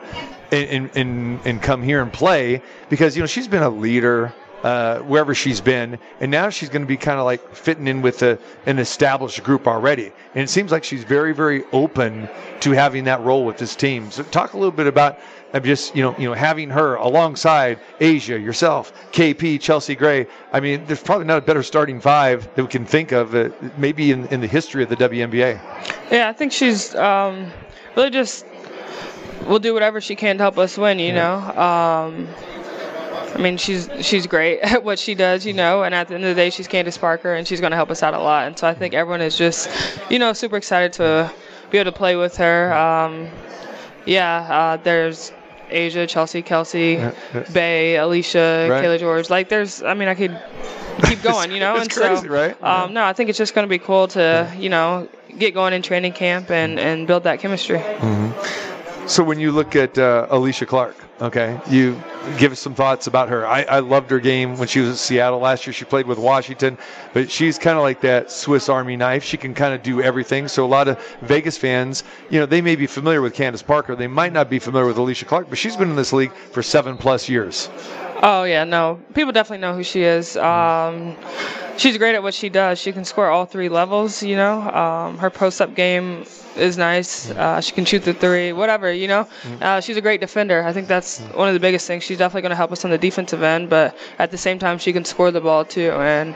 [0.53, 4.99] and, and, and come here and play because you know she's been a leader uh,
[5.01, 8.23] wherever she's been, and now she's going to be kind of like fitting in with
[8.23, 10.13] a, an established group already.
[10.35, 12.29] And it seems like she's very, very open
[12.61, 14.11] to having that role with this team.
[14.11, 15.19] So talk a little bit about
[15.53, 20.27] uh, just you know you know having her alongside A'ja, yourself, KP, Chelsea Gray.
[20.53, 23.51] I mean, there's probably not a better starting five that we can think of, uh,
[23.77, 25.61] maybe in, in the history of the WNBA.
[26.11, 27.51] Yeah, I think she's um,
[27.97, 28.47] really just
[29.47, 30.99] will do whatever she can to help us win.
[30.99, 32.29] You know, um,
[33.35, 35.47] I mean, she's she's great at what she does.
[35.47, 37.71] You know, and at the end of the day, she's Candace Parker, and she's going
[37.71, 38.47] to help us out a lot.
[38.47, 39.71] And so I think everyone is just,
[40.11, 41.33] you know, super excited to
[41.71, 42.73] be able to play with her.
[42.73, 43.29] Um,
[44.07, 45.33] yeah, uh, there's.
[45.71, 46.97] A'ja, Chelsea, Kelsey,
[47.53, 48.85] Bay, Alysha, Right.
[48.85, 49.31] Cayla George.
[49.31, 50.37] Like, there's, I mean, I could
[51.05, 51.77] keep going, you know?
[51.77, 52.61] It's and crazy, so, right?
[52.61, 55.73] Um, no, I think it's just going to be cool to, you know, get going
[55.73, 57.79] in training camp and, and build that chemistry.
[59.11, 62.01] So when you look at uh, Alysha Clark, okay, you
[62.39, 63.45] give some thoughts about her.
[63.45, 65.75] I, I loved her game when she was in Seattle last year.
[65.75, 66.79] She played with Washington,
[67.13, 69.25] but she's kind of like that Swiss Army knife.
[69.25, 70.47] She can kind of do everything.
[70.47, 73.97] So a lot of Vegas fans, you know, they may be familiar with Candace Parker.
[73.97, 76.63] They might not be familiar with Alysha Clark, but she's been in this league for
[76.63, 77.69] seven plus years.
[78.23, 80.37] Oh yeah, no, people definitely know who she is.
[80.37, 81.17] Um,
[81.79, 82.79] she's great at what she does.
[82.79, 84.23] She can score all three levels.
[84.23, 86.25] You know, um, her post-up game
[86.57, 87.31] is nice.
[87.31, 88.93] Uh, she can shoot the three, whatever.
[88.93, 89.29] You know,
[89.63, 90.63] uh, she's a great defender.
[90.63, 92.05] I think that's one of the biggest things.
[92.05, 94.79] She's definitely going to help us on the defensive end, but at the same time,
[94.79, 95.91] she can score the ball too.
[95.93, 96.35] And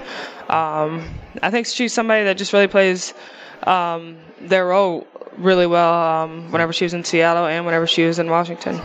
[0.48, 1.06] um,
[1.42, 3.12] I think she's somebody that just really plays
[3.64, 5.92] um, their role really well.
[5.92, 8.80] Um, whenever she was in Seattle and whenever she was in Washington.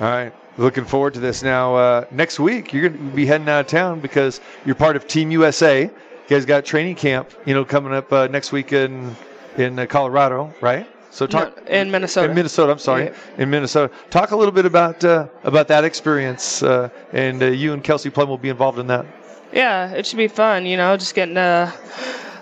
[0.00, 0.32] All right.
[0.58, 1.42] Looking forward to this.
[1.42, 4.96] Now, uh, next week, you're going to be heading out of town because you're part
[4.96, 5.82] of Team USA.
[5.82, 5.90] You
[6.28, 9.14] guys got training camp, you know, coming up uh, next week in
[9.58, 10.86] in uh, Colorado, right?
[11.10, 12.28] So talk No, in Minnesota.
[12.28, 13.12] In Minnesota, I'm sorry, Yeah.
[13.38, 13.92] in Minnesota.
[14.10, 18.10] Talk a little bit about uh, about that experience, uh, and uh, you and Kelsey
[18.10, 19.04] Plum will be involved in that.
[19.52, 20.64] Yeah, it should be fun.
[20.66, 21.72] You know, just getting to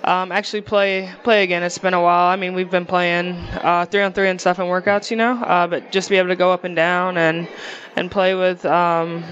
[0.04, 1.62] um, actually play play again.
[1.62, 2.26] It's been a while.
[2.28, 5.10] I mean, we've been playing uh, three on three and stuff and workouts.
[5.10, 7.48] You know, uh, but just to be able to go up and down and
[7.96, 8.64] and play with.
[8.66, 9.24] Um,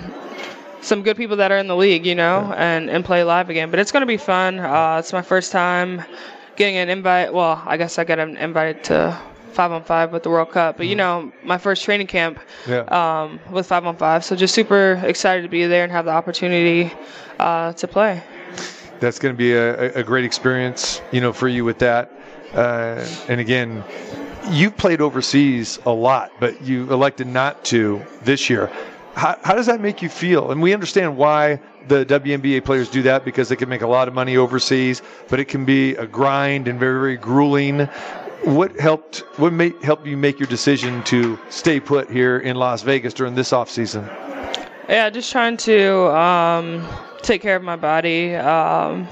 [0.80, 3.70] some good people that are in the league, you know, and, and play live again.
[3.70, 4.58] But it's going to be fun.
[4.58, 6.02] Uh, it's my first time
[6.56, 7.32] getting an invite.
[7.32, 9.16] Well, I guess I got an invite to
[9.52, 10.78] five on five with the World Cup.
[10.78, 12.80] But you know, my first training camp Yeah.
[12.90, 14.24] um, with five on five.
[14.24, 16.92] So just super excited to be there and have the opportunity
[17.38, 18.20] uh, to play.
[19.03, 22.12] That's going to be a, a great experience, you know, for you with that.
[22.55, 23.83] Uh, and again,
[24.49, 28.71] you've played overseas a lot, but you elected not to this year.
[29.15, 30.53] How, how does that make you feel?
[30.53, 34.07] And we understand why the WNBA players do that because they can make a lot
[34.07, 37.87] of money overseas, but it can be a grind and very, very grueling.
[38.45, 39.25] What helped?
[39.37, 43.35] What made help you make your decision to stay put here in Las Vegas during
[43.35, 44.09] this off season?
[44.88, 46.87] Yeah, just trying to um,
[47.23, 49.07] take care of my body, um,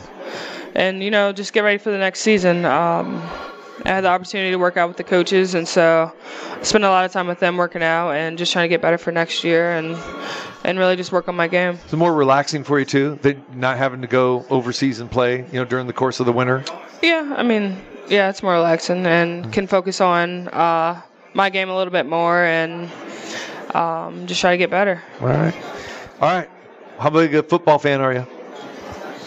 [0.75, 2.65] and you know, just get ready for the next season.
[2.65, 3.23] Um,
[3.85, 6.13] I had the opportunity to work out with the coaches, and so
[6.59, 8.83] I spent a lot of time with them working out and just trying to get
[8.83, 9.97] better for next year, and
[10.65, 11.79] and really just work on my game.
[11.85, 15.61] It's more relaxing for you too, than not having to go overseas and play, you
[15.61, 16.65] know, during the course of the winter.
[17.01, 21.01] Yeah, I mean, yeah, it's more relaxing and can focus on uh,
[21.33, 22.91] my game a little bit more and
[23.75, 25.03] um, just try to get better.
[25.21, 25.55] All right.
[26.21, 26.51] All right.
[26.99, 28.27] How big a football fan are you?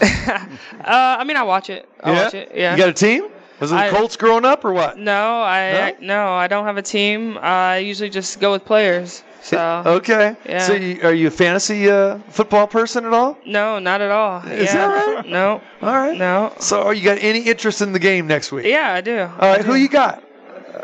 [0.83, 1.87] Uh, I mean, I watch it.
[2.01, 2.51] I watch it.
[2.53, 2.71] Yeah.
[2.73, 3.29] You got a team?
[3.61, 4.97] Was it the I- Colts growing up or what?
[4.97, 6.33] No, I no?
[6.33, 7.37] I don't have a team.
[7.41, 9.23] I usually just go with players.
[9.41, 10.35] So Okay.
[10.45, 10.59] Yeah.
[10.59, 13.37] So you, are you a fantasy uh, football person at all?
[13.45, 14.39] no, not at all.
[14.47, 14.87] Is yeah.
[14.87, 15.25] that right?
[15.25, 16.17] No, All right.
[16.17, 16.51] no.
[16.59, 18.65] So are you got any interest in the game next week?
[18.65, 19.19] Yeah, I do.
[19.21, 19.63] All right.
[19.63, 20.21] Who you got?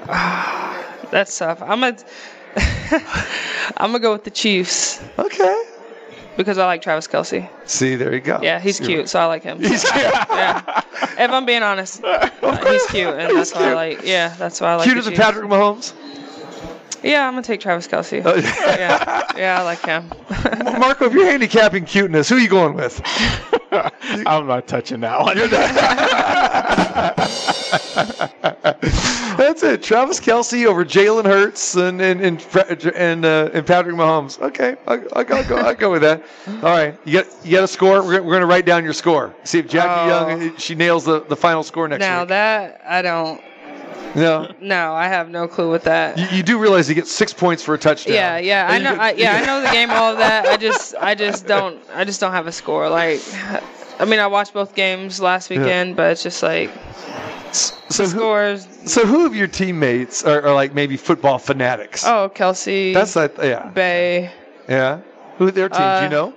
[1.11, 1.61] That's tough.
[1.61, 1.97] I'm a.
[3.77, 5.63] I'm gonna go with the Chiefs Okay.
[6.37, 7.47] because I like Travis Kelce.
[7.65, 8.39] See, there you go.
[8.41, 9.59] Yeah, he's See, cute, so I like him.
[9.61, 9.95] He's cute.
[10.03, 10.81] yeah.
[11.17, 12.29] If I'm being honest, uh,
[12.71, 14.03] he's cute, and that's why I like.
[14.03, 14.85] Yeah, that's why I like.
[14.85, 15.93] Cuter than Patrick Mahomes.
[17.03, 18.21] Yeah, I'm gonna take Travis Kelce.
[18.25, 20.09] Oh, yeah, yeah, I like him.
[20.79, 23.01] Marco, if you're handicapping cuteness, who are you going with?
[24.27, 25.37] I'm not touching that one.
[29.37, 29.81] That's it.
[29.83, 32.45] Travis Kelce over Jalen Hurts and and and,
[32.95, 34.39] and, uh, and Patrick Mahomes.
[34.41, 35.91] Okay, I'll, I'll, go, I'll go.
[35.91, 36.23] With that.
[36.47, 38.01] All right, you got you got a score.
[38.03, 39.33] We're, gonna- we're going to write down your score.
[39.43, 40.27] See if Jackie Oh.
[40.37, 42.29] Young she nails the, the final score next now week.
[42.29, 43.41] that I don't.
[44.15, 46.17] No, No, I have no clue with that.
[46.17, 48.13] you, you do realize you get six points for a touchdown.
[48.15, 48.91] Yeah, yeah, I know.
[48.91, 50.45] get- I, yeah, I know the game, all of that.
[50.47, 52.89] I just, I just don't, I just don't have a score.
[52.89, 53.21] Like,
[53.99, 56.71] I mean, I watched both games last weekend, but it's just like
[57.51, 57.75] So
[58.05, 58.67] who, scores.
[58.85, 62.03] so who of your teammates are, are like maybe football fanatics?
[62.05, 64.31] Oh, Kelsey, That's like yeah, Bay.
[64.67, 65.01] yeah.
[65.37, 65.77] Who their team?
[65.79, 66.33] do Uh, you know?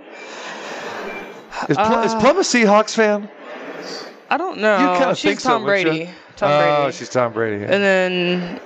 [1.68, 3.28] Is, Plum, is uh, Plum a Seahawks fan?
[4.30, 4.92] I don't know.
[4.92, 5.66] You kinda she's think Tom you?
[5.66, 6.10] Brady.
[6.36, 6.96] Tom oh, Brady.
[6.96, 7.64] she's Tom Brady.
[7.64, 8.60] And then,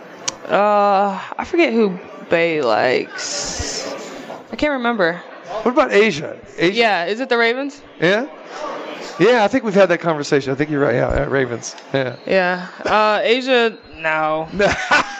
[0.46, 1.98] uh, I forget who
[2.30, 3.92] Bay likes.
[4.50, 5.22] I can't remember.
[5.62, 6.38] What about A'ja?
[6.56, 6.74] A'ja?
[6.74, 7.82] Yeah, is it the Ravens?
[8.00, 8.26] Yeah?
[9.18, 10.52] Yeah, I think we've had that conversation.
[10.52, 10.94] I think you're right.
[10.94, 11.74] Yeah, Ravens.
[11.94, 12.16] Yeah.
[12.26, 12.68] Yeah.
[12.84, 14.48] Uh, A'ja, no.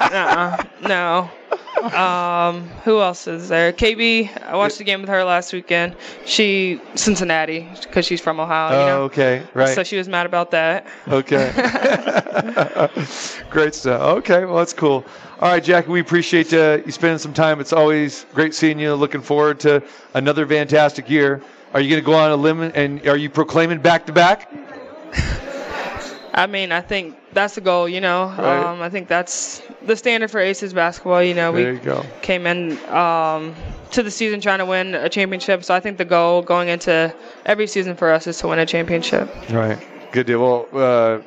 [0.01, 1.31] uh-uh, no.
[1.77, 3.73] Um, who else is there?
[3.73, 4.31] KB.
[4.43, 5.97] I watched the game with her last weekend.
[6.25, 8.75] She Cincinnati because she's from Ohio.
[8.75, 9.03] Oh, you know.
[9.05, 9.43] okay.
[9.55, 9.75] Right.
[9.75, 10.87] So she was mad about that.
[11.09, 11.53] okay.
[13.51, 14.01] great stuff.
[14.19, 15.05] Okay, well, that's cool.
[15.41, 17.61] All right, Jackie, we appreciate uh, you spending some time.
[17.61, 18.95] It's always great seeing you.
[18.95, 19.83] Looking forward to
[20.15, 21.43] another fantastic year.
[21.75, 24.51] Are you going to go on a limb and are you proclaiming back to back?
[26.37, 27.89] I mean, I think that's the goal.
[27.89, 28.27] You know.
[28.27, 28.63] Right.
[28.63, 31.23] Um, I think that's the standard for Aces basketball.
[31.23, 33.55] You know, There we you came in um,
[33.93, 35.65] to the season trying to win a championship.
[35.65, 37.15] So I think the goal going into
[37.47, 39.29] every season for us is to win a championship.
[39.51, 39.79] Right.
[40.13, 40.41] Good deal.
[40.41, 41.23] Well, uh,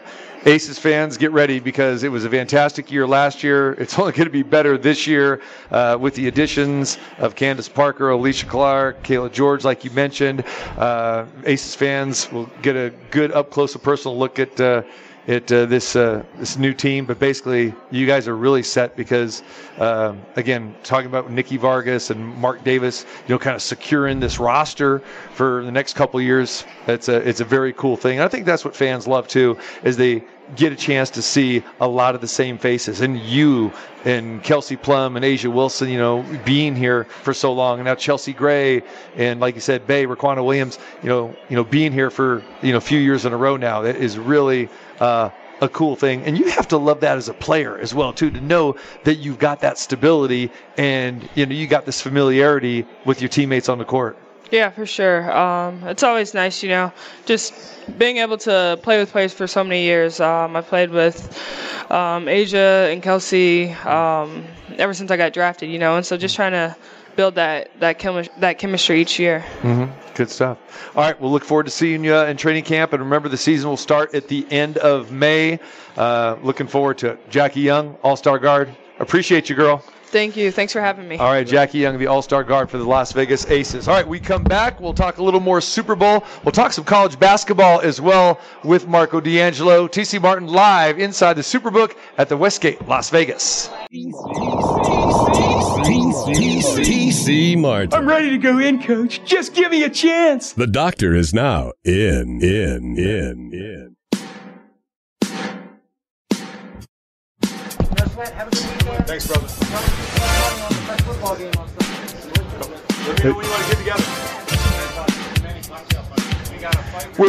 [0.45, 3.73] Aces fans, get ready because it was a fantastic year last year.
[3.73, 8.09] It's only going to be better this year uh, with the additions of Candace Parker,
[8.09, 10.45] Alysha Clark, Cayla George, like you mentioned.
[10.77, 14.59] Uh, Aces fans will get a good up close and personal look at.
[15.29, 19.43] At uh, this uh, this new team, but basically you guys are really set because
[19.77, 24.39] um, again, talking about Nikki Fargas and Mark Davis, you know, kind of securing this
[24.39, 25.03] roster
[25.35, 26.65] for the next couple years.
[26.87, 28.19] It's a it's a very cool thing.
[28.19, 30.23] I think that's what fans love too, is they
[30.55, 33.71] get a chance to see a lot of the same faces, and you
[34.05, 37.93] and Kelsey Plum and A'ja Wilson, you know, being here for so long, and now
[37.93, 38.81] Chelsea Gray
[39.15, 42.71] and like you said, Bay Riquna Williams, you know, you know, being here for you
[42.71, 43.81] know a few years in a row now.
[43.81, 45.29] That is really uh,
[45.61, 48.31] a cool thing, and you have to love that as a player as well too
[48.31, 53.21] to know that you've got that stability and you know you got this familiarity with
[53.21, 54.17] your teammates on the court.
[54.51, 55.31] Yeah, for sure.
[55.31, 56.91] Um, it's always nice, you know,
[57.25, 57.53] just
[57.99, 60.19] being able to play with players for so many years.
[60.19, 61.37] Um, I played with
[61.91, 64.43] um, A'ja and Kelsey um,
[64.77, 66.75] ever since I got drafted, you know, and so just trying to
[67.19, 69.43] build that that, chemi- that chemistry each year.
[69.61, 69.91] Mm-hmm.
[70.15, 70.57] Good stuff.
[70.95, 73.69] All right, we'll look forward to seeing you in training camp, and remember the season
[73.69, 75.59] will start at the end of May.
[75.97, 77.29] Uh, looking forward to it.
[77.29, 78.73] Jackie Young, All Star guard.
[78.99, 79.83] Appreciate you, girl.
[80.09, 80.51] Thank you.
[80.51, 81.17] Thanks for having me.
[81.17, 83.87] All right, Jackie Young, the All Star guard for the Las Vegas Aces.
[83.87, 84.79] All right, we come back.
[84.79, 86.23] We'll talk a little more Super Bowl.
[86.43, 89.87] We'll talk some college basketball as well with Marco D'Angelo.
[89.87, 93.69] TC Martin live inside the Superbook at the Westgate, Las Vegas.
[96.79, 97.93] TC Martin.
[97.93, 99.23] I'm ready to go in, coach.
[99.25, 100.53] Just give me a chance.
[100.53, 103.95] The doctor is now in, in, in, in.
[108.19, 109.47] Thanks, brother.
[113.07, 113.59] We're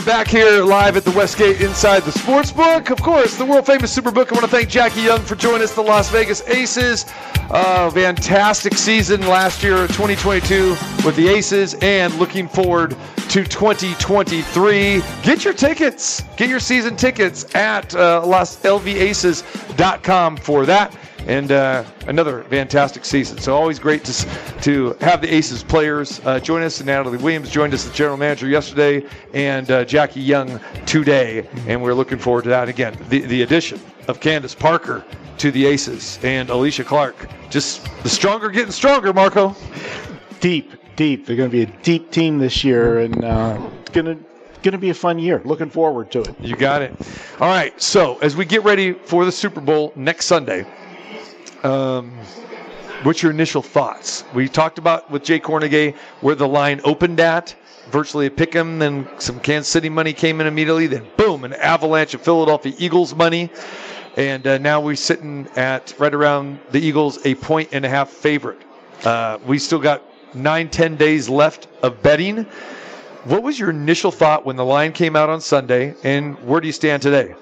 [0.04, 2.90] back here live at the Westgate inside the Sportsbook.
[2.90, 4.32] Of course, the world famous Superbook.
[4.32, 7.06] I want to thank Jackie Young for joining us, the Las Vegas Aces.
[7.50, 10.70] Uh, fantastic season last year, 2022,
[11.04, 12.96] with the Aces, and looking forward
[13.28, 15.02] to 2023.
[15.22, 22.42] Get your tickets, get your season tickets at uh, loslvaces.com for that and uh, another
[22.44, 23.38] fantastic season.
[23.38, 24.26] So always great to
[24.62, 26.80] to have the Aces players uh, join us.
[26.80, 31.82] And Natalie Williams joined us, the general manager yesterday, and uh, Jackie Young today, and
[31.82, 32.96] we're looking forward to that again.
[33.08, 35.04] The the addition of Candace Parker
[35.38, 39.12] to the Aces and Alysha Clark, just the stronger getting stronger.
[39.12, 39.54] Marco,
[40.40, 41.26] deep, deep.
[41.26, 44.24] They're going to be a deep team this year, and uh, it's going to
[44.62, 45.40] going to be a fun year.
[45.44, 46.34] Looking forward to it.
[46.40, 46.94] You got it.
[47.40, 47.80] All right.
[47.80, 50.66] So as we get ready for the Super Bowl next Sunday.
[51.62, 52.10] Um,
[53.02, 54.24] what's your initial thoughts?
[54.34, 57.54] We talked about with Jay Kornegay where the line opened at,
[57.90, 61.52] virtually a pick 'em, then some Kansas City money came in immediately, then boom, an
[61.54, 63.50] avalanche of Philadelphia Eagles money.
[64.16, 68.08] And uh, now we're sitting at right around the Eagles, a point and a half
[68.10, 68.58] favorite.
[69.04, 70.02] Uh, we still got
[70.34, 72.44] nine, ten days left of betting.
[73.24, 76.66] What was your initial thought when the line came out on Sunday, and where do
[76.66, 77.34] you stand today?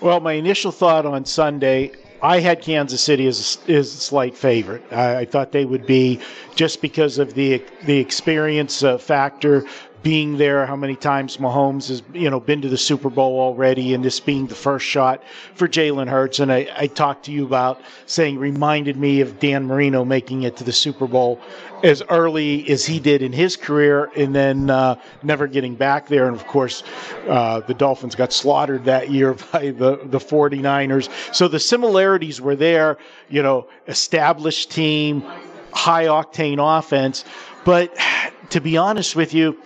[0.00, 4.84] Well, my initial thought on Sunday, I had Kansas City as is a slight favorite.
[4.92, 6.20] I, I, thought they would be
[6.54, 9.66] just because of the the experience uh, factor
[10.02, 13.94] being there, how many times Mahomes has you know been to the Super Bowl already,
[13.94, 15.22] and this being the first shot
[15.54, 16.40] for Jalen Hurts.
[16.40, 20.56] And I, I talked to you about saying reminded me of Dan Marino making it
[20.56, 21.40] to the Super Bowl
[21.84, 26.26] as early as he did in his career, and then uh, never getting back there.
[26.26, 26.82] And of course,
[27.28, 31.34] uh, the Dolphins got slaughtered that year by the the 49ers.
[31.34, 32.98] So the similarities were there.
[33.28, 35.22] You know, established team,
[35.72, 37.24] high octane offense,
[37.64, 37.96] but
[38.50, 39.56] to be honest with you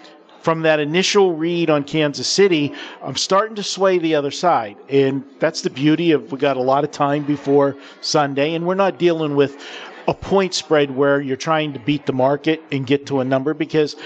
[0.47, 4.77] from that initial read on Kansas City, I'm starting to sway the other side.
[4.89, 8.77] And that's the beauty of we got a lot of time before Sunday, and we're
[8.77, 9.61] not dealing with
[10.07, 13.55] a point spread where you're trying to beat the market and get to a number
[13.55, 13.97] because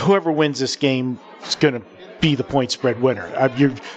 [0.00, 1.82] whoever wins this game is going to
[2.20, 3.26] be the point spread winner.
[3.34, 3.48] Uh,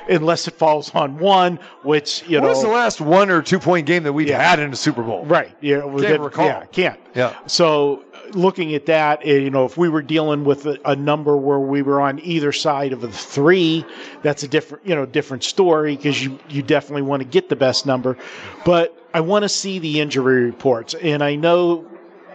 [0.08, 2.48] unless it falls on one, which you what know.
[2.48, 4.42] What was the last one or two point game that we've yeah.
[4.42, 5.26] had in a Super Bowl?
[5.26, 5.54] Right.
[5.60, 5.82] Yeah.
[5.82, 6.46] Can't that, recall.
[6.46, 6.66] Yeah.
[6.68, 7.00] Can't.
[7.16, 7.38] Yeah.
[7.48, 11.36] So looking at that, eh, you know, if we were dealing with a, a, number
[11.38, 13.86] where we were on either side of the three,
[14.22, 17.56] that's a different, you know, different story because you you definitely want to get the
[17.56, 18.18] best number.
[18.66, 21.86] But I want to see the injury reports, and I know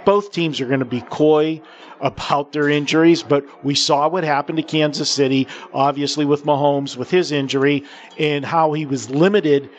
[0.04, 1.62] both teams are going to be coy
[2.00, 7.10] about their injuries, but we saw what happened to Kansas City, obviously with Mahomes with
[7.10, 7.84] his injury
[8.18, 9.70] and how he was limited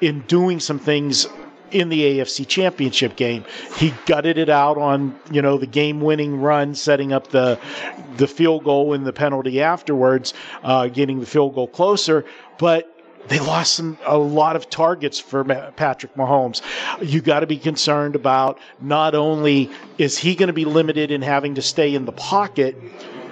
[0.00, 1.26] in doing some things
[1.74, 3.44] in the AFC Championship game.
[3.76, 7.58] He gutted it out on, you know, the game-winning run, setting up the
[8.16, 12.24] the field goal and the penalty afterwards, uh, getting the field goal closer.
[12.58, 12.90] But
[13.26, 16.62] they lost some, a lot of targets for Patrick Mahomes.
[17.02, 21.22] You got to be concerned about not only is he going to be limited in
[21.22, 22.76] having to stay in the pocket,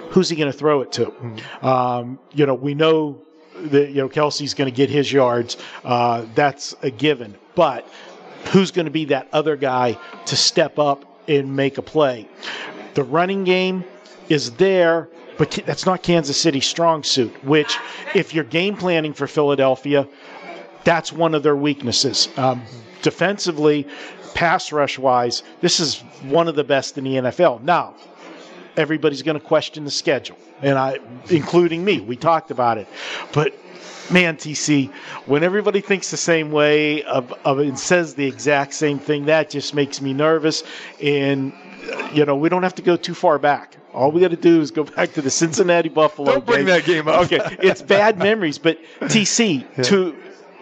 [0.09, 1.13] who's he going to throw it to?
[1.61, 3.21] Um, you know, we know
[3.55, 5.57] that you know Kelce's going to get his yards.
[5.83, 7.87] Uh, that's a given, but
[8.51, 12.27] who's going to be that other guy to step up and make a play?
[12.93, 13.83] The running game
[14.29, 17.77] is there, but that's not Kansas City's strong suit, which,
[18.13, 20.07] if you're game planning for Philadelphia,
[20.83, 22.29] that's one of their weaknesses.
[22.37, 22.61] Um,
[23.01, 23.87] defensively,
[24.33, 27.61] pass rush wise, this is one of the best in the NFL.
[27.61, 27.95] Now,
[28.77, 31.99] everybody's going to question the schedule, and I, including me.
[31.99, 32.87] We talked about it,
[33.33, 33.53] but
[34.11, 34.91] man, TC,
[35.25, 39.49] when everybody thinks the same way of, of and says the exact same thing, that
[39.49, 40.63] just makes me nervous.
[41.01, 41.53] And
[41.91, 43.77] uh, you know, we don't have to go too far back.
[43.93, 46.33] All we got to do is go back to the Cincinnati Buffalo.
[46.33, 46.65] Don't bring game.
[46.65, 47.25] that game up.
[47.25, 49.83] Okay, it's bad memories, but TC yeah.
[49.83, 50.15] to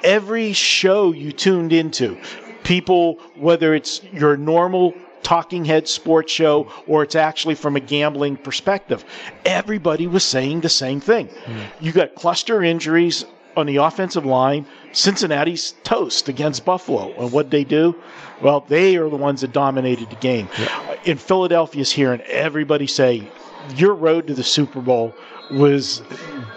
[0.03, 2.19] every show you tuned into,
[2.63, 8.37] people, whether it's your normal talking head sports show or it's actually from a gambling
[8.37, 9.05] perspective.
[9.45, 11.27] Everybody was saying the same thing.
[11.27, 11.65] Mm.
[11.79, 14.65] You got cluster injuries on the offensive line.
[14.93, 17.13] Cincinnati's toast against Buffalo.
[17.13, 17.95] And what they do?
[18.41, 20.49] Well, they are the ones that dominated the game.
[20.57, 20.95] Yeah.
[21.05, 23.27] In Philadelphia's hearing everybody say,
[23.75, 25.13] your road to the Super Bowl
[25.51, 26.01] was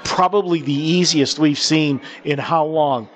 [0.04, 3.08] probably the easiest we've seen in how long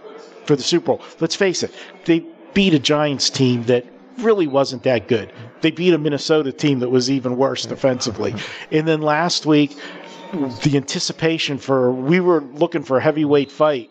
[0.44, 1.02] for the Super Bowl.
[1.20, 1.72] Let's face it,
[2.04, 3.86] they beat a Giants team that
[4.18, 5.32] really wasn't that good.
[5.60, 8.34] They beat a Minnesota team that was even worse defensively.
[8.70, 9.76] And then last week,
[10.32, 13.90] the anticipation for we were looking for a heavyweight fight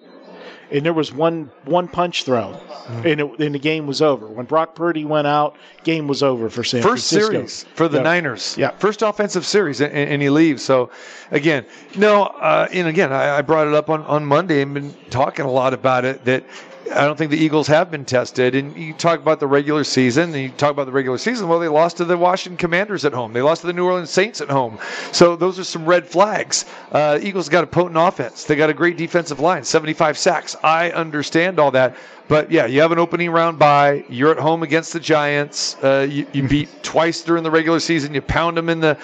[0.71, 3.07] and there was one one punch thrown, mm-hmm.
[3.07, 4.27] and, it, and, the game was over.
[4.27, 7.31] When Brock Purdy went out, game was over for San First Francisco.
[7.31, 8.03] series for the yeah.
[8.03, 8.57] Niners.
[8.57, 10.63] Yeah, first offensive series, and, and he leaves.
[10.63, 10.89] So,
[11.31, 14.93] again, no, uh, and again, I, I, brought it up on on Monday and been
[15.09, 16.43] talking a lot about it that
[16.91, 18.55] I don't think the Eagles have been tested.
[18.55, 21.47] And you talk about the regular season, and you talk about the regular season.
[21.47, 23.33] Well, they lost to the Washington Commanders at home.
[23.33, 24.79] They lost to the New Orleans Saints at home.
[25.11, 26.65] So those are some red flags.
[26.91, 28.43] Uh, Eagles got a potent offense.
[28.43, 30.55] They got a great defensive line, 75 sacks.
[30.63, 31.95] I understand all that.
[32.27, 34.03] But yeah, you have an opening round bye.
[34.09, 35.75] You're at home against the Giants.
[35.81, 38.13] Uh, you, you beat twice during the regular season.
[38.13, 38.97] You pound them in the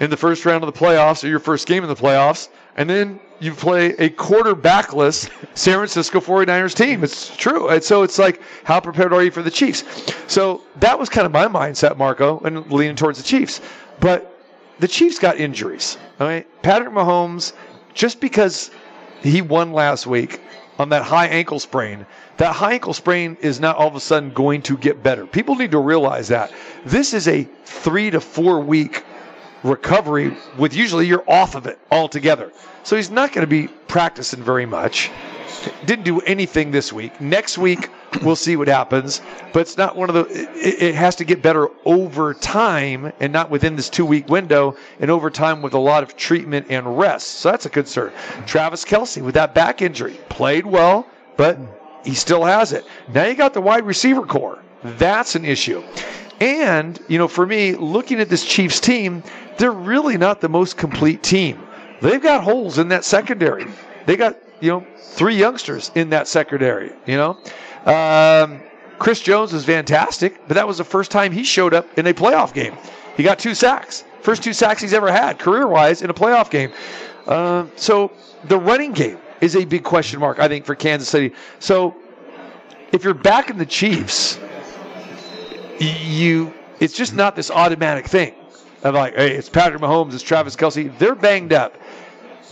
[0.00, 2.90] in the first round of the playoffs or your first game in the playoffs and
[2.90, 7.04] then you play a quarterbackless San Francisco 49ers team.
[7.04, 7.68] It's true.
[7.68, 9.84] And so it's like, how prepared are you for the Chiefs?
[10.26, 13.60] So that was kind of my mindset, Marco, and leaning towards the Chiefs.
[14.00, 14.38] But
[14.78, 15.98] the Chiefs got injuries.
[16.20, 16.46] All right.
[16.62, 17.52] Patrick Mahomes,
[17.92, 18.70] just because
[19.22, 20.40] he won last week
[20.78, 24.30] on that high ankle sprain, that high ankle sprain is not all of a sudden
[24.30, 25.26] going to get better.
[25.26, 26.52] People need to realize that.
[26.84, 29.04] This is a three to four week
[29.64, 32.52] recovery with usually you're off of it altogether.
[32.84, 35.10] So he's not going to be practicing very much.
[35.86, 37.18] Didn't do anything this week.
[37.20, 37.88] Next week,
[38.22, 39.22] we'll see what happens.
[39.54, 43.32] But it's not one of the, it, it has to get better over time and
[43.32, 46.98] not within this two week window and over time with a lot of treatment and
[46.98, 47.26] rest.
[47.38, 48.12] So that's a concern.
[48.46, 51.06] Travis Kelce with that back injury played well,
[51.38, 51.58] but
[52.04, 52.84] he still has it.
[53.08, 54.58] Now you got the wide receiver corps.
[54.82, 55.82] That's an issue.
[56.40, 59.22] And, you know, for me, looking at this Chiefs team,
[59.58, 61.62] they're really not the most complete team.
[62.00, 63.66] They've got holes in that secondary.
[64.06, 67.38] They got, you know, three youngsters in that secondary, you know.
[67.86, 68.60] Um,
[68.98, 72.14] Chris Jones is fantastic, but that was the first time he showed up in a
[72.14, 72.76] playoff game.
[73.16, 74.04] He got two sacks.
[74.22, 76.72] First two sacks he's ever had career wise in a playoff game.
[77.26, 78.12] Uh, so
[78.44, 81.32] the running game is a big question mark, I think, for Kansas City.
[81.58, 81.94] So
[82.92, 84.38] if you're backing the Chiefs,
[85.80, 88.34] you it's just not this automatic thing
[88.82, 90.96] of like, hey, it's Patrick Mahomes, it's Travis Kelce.
[90.98, 91.76] They're banged up,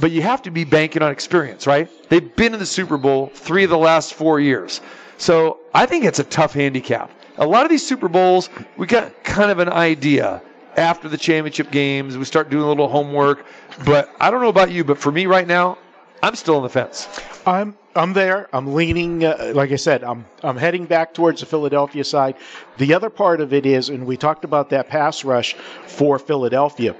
[0.00, 1.88] but you have to be banking on experience, right?
[2.08, 4.80] They've been in the Super Bowl three of the last four years.
[5.18, 7.10] So I think it's a tough handicap.
[7.38, 10.42] A lot of these Super Bowls, we got kind of an idea
[10.76, 12.16] after the championship games.
[12.16, 13.44] We start doing a little homework.
[13.84, 15.78] But I don't know about you, but for me right now,
[16.22, 17.08] I'm still on the fence.
[17.46, 18.48] I'm I'm there.
[18.52, 19.24] I'm leaning.
[19.24, 22.36] Uh, like I said, I'm I'm heading back towards the Philadelphia side.
[22.78, 25.54] The other part of it is, and we talked about that pass rush
[25.86, 26.96] for Philadelphia.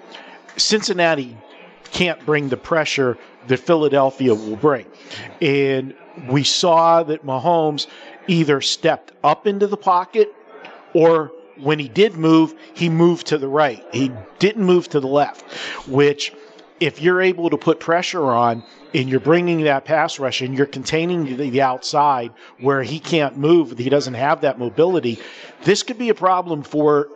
[0.56, 1.36] Cincinnati
[1.84, 4.86] can't bring the pressure that Philadelphia will bring,
[5.40, 5.94] and
[6.28, 7.86] we saw that Mahomes
[8.28, 10.34] either stepped up into the pocket
[10.94, 13.84] or when he did move, he moved to the right.
[13.92, 15.50] He didn't move to the left,
[15.88, 16.32] which
[16.80, 20.66] if you're able to put pressure on and you're bringing that pass rush and you're
[20.66, 25.18] containing the, the outside where he can't move, he doesn't have that mobility,
[25.64, 27.08] this could be a problem for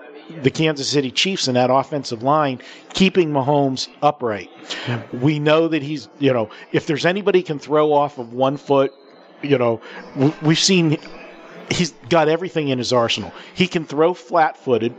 [0.42, 2.60] the Kansas City Chiefs and that offensive line
[2.94, 4.50] keeping Mahomes upright.
[4.88, 5.02] Yeah.
[5.12, 8.92] We know that he's, you know, if there's anybody can throw off of one foot,
[9.42, 9.81] you know,
[10.42, 10.98] we've seen
[11.70, 13.33] he's got everything in his arsenal.
[13.54, 14.94] He can throw flat footed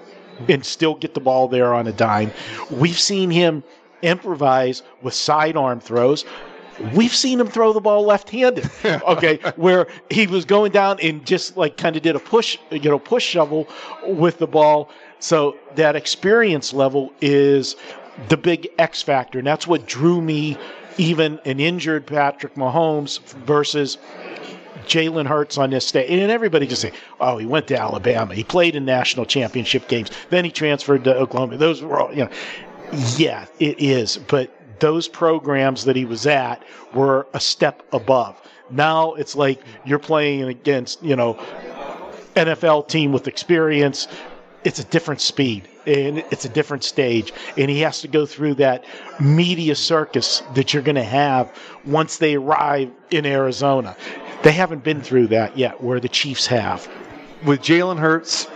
[0.47, 2.31] and still get the ball there on a dime.
[2.69, 3.63] We've seen him
[4.01, 6.25] improvise with sidearm throws.
[6.93, 8.69] We've seen him throw the ball left-handed.
[9.07, 12.89] Okay, where he was going down and just like kind of did a push, you
[12.89, 13.67] know, push shovel
[14.05, 14.89] with the ball.
[15.19, 17.75] So that experience level is
[18.29, 20.57] the big X factor, and that's what drew me
[20.97, 23.97] even an injured Patrick Mahomes versus
[24.85, 26.09] Jalen Hurts on this stage.
[26.09, 28.33] And everybody just say, oh, he went to Alabama.
[28.33, 30.09] He played in national championship games.
[30.29, 31.57] Then he transferred to Oklahoma.
[31.57, 32.29] Those were all, you know.
[33.17, 34.17] Yeah, it is.
[34.17, 34.49] But
[34.79, 36.63] those programs that he was at
[36.93, 38.41] were a step above.
[38.69, 41.35] Now it's like you're playing against, you know,
[42.35, 44.07] NFL team with experience.
[44.63, 47.33] It's a different speed and it's a different stage.
[47.55, 48.83] And he has to go through that
[49.19, 51.51] media circus that you're going to have
[51.85, 53.95] once they arrive in Arizona.
[54.43, 56.87] They haven't been through that yet, where the Chiefs have.
[57.45, 58.47] With Jalen Hurts,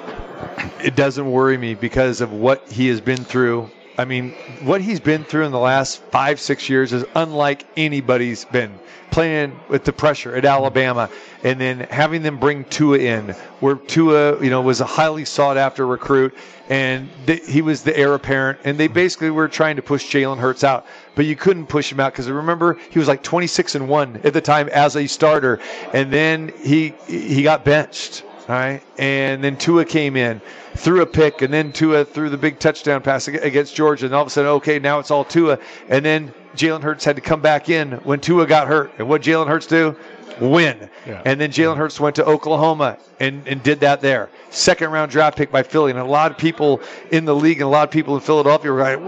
[0.84, 3.70] it doesn't worry me because of what he has been through.
[3.98, 4.32] I mean,
[4.64, 8.80] what he's been through in the last five, six years is unlike anybody's been
[9.12, 11.10] playing with the pressure at Alabama
[11.44, 13.30] and then having them bring Tua in,
[13.60, 16.34] where Tua, you know, was a highly sought after recruit
[16.70, 18.60] and th- he was the heir apparent.
[18.64, 20.86] And they basically were trying to push Jalen Hurts out,
[21.16, 24.34] but you couldn't push him out because remember he was like 26 and one at
[24.34, 25.60] the time as a starter,
[25.94, 28.24] and then he he got benched.
[28.52, 30.42] All right, and then Tua came in,
[30.76, 34.24] threw a pick, and then Tua threw the big touchdown pass against Georgia, and all
[34.24, 37.40] of a sudden, okay, now it's all Tua, and then Jalen Hurts had to come
[37.40, 39.96] back in when Tua got hurt, and what Jalen Hurts do?
[40.42, 40.90] Win.
[41.08, 41.22] Yeah.
[41.24, 44.30] And then Jalen Hurts went to Oklahoma and, and did that there.
[44.50, 46.82] Second round draft pick by Philly, and a lot of people
[47.12, 49.00] in the league and a lot of people in Philadelphia were like,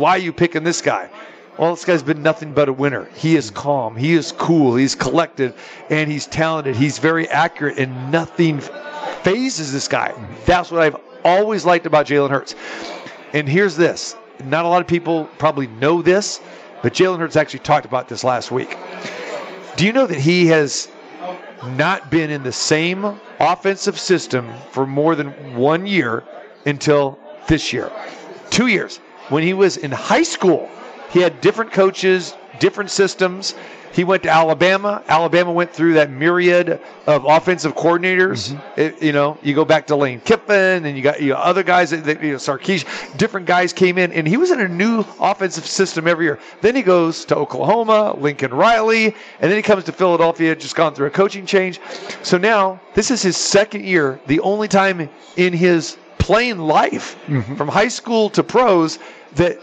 [0.00, 1.10] why are you picking this guy?
[1.58, 3.08] Well, this guy's been nothing but a winner.
[3.14, 3.96] He is calm.
[3.96, 4.76] He is cool.
[4.76, 5.54] He's collected,
[5.88, 6.76] and he's talented.
[6.76, 8.60] He's very accurate, and nothing
[9.22, 10.14] fazes this guy.
[10.44, 12.54] That's what I've always liked about Jalen Hurts.
[13.32, 16.40] And here's this: not a lot of people probably know this,
[16.82, 18.76] but Jalen Hurts actually talked about this last week.
[19.76, 20.88] Do you know that he has
[21.76, 26.24] not been in the same offensive system for more than one year
[26.64, 27.90] until this year?
[28.50, 28.98] Two years.
[29.28, 30.70] When he was in high school,
[31.10, 33.54] he had different coaches, different systems.
[33.96, 35.02] He went to Alabama.
[35.08, 38.52] Alabama went through that myriad of offensive coordinators.
[38.52, 38.80] Mm-hmm.
[38.80, 41.62] It- you know, you go back to Lane Kiffin, and you got you know, other
[41.62, 43.16] guys, that, that, you know, Sarkisian.
[43.16, 46.38] Different guys came in, and he was in a new offensive system every year.
[46.60, 49.06] Then he goes to Oklahoma, Lincoln Riley,
[49.40, 50.54] and then he comes to Philadelphia.
[50.54, 51.80] Just gone through a coaching change.
[52.22, 57.54] So now this is his second year, the only time in his playing life, mm-hmm.
[57.54, 58.98] from high school to pros,
[59.36, 59.58] that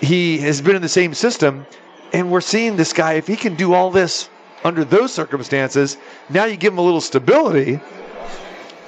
[0.00, 1.66] he has been in the same system,
[2.12, 3.14] and we're seeing this guy.
[3.14, 4.28] If he can do all this
[4.64, 5.96] under those circumstances,
[6.28, 7.80] now you give him a little stability.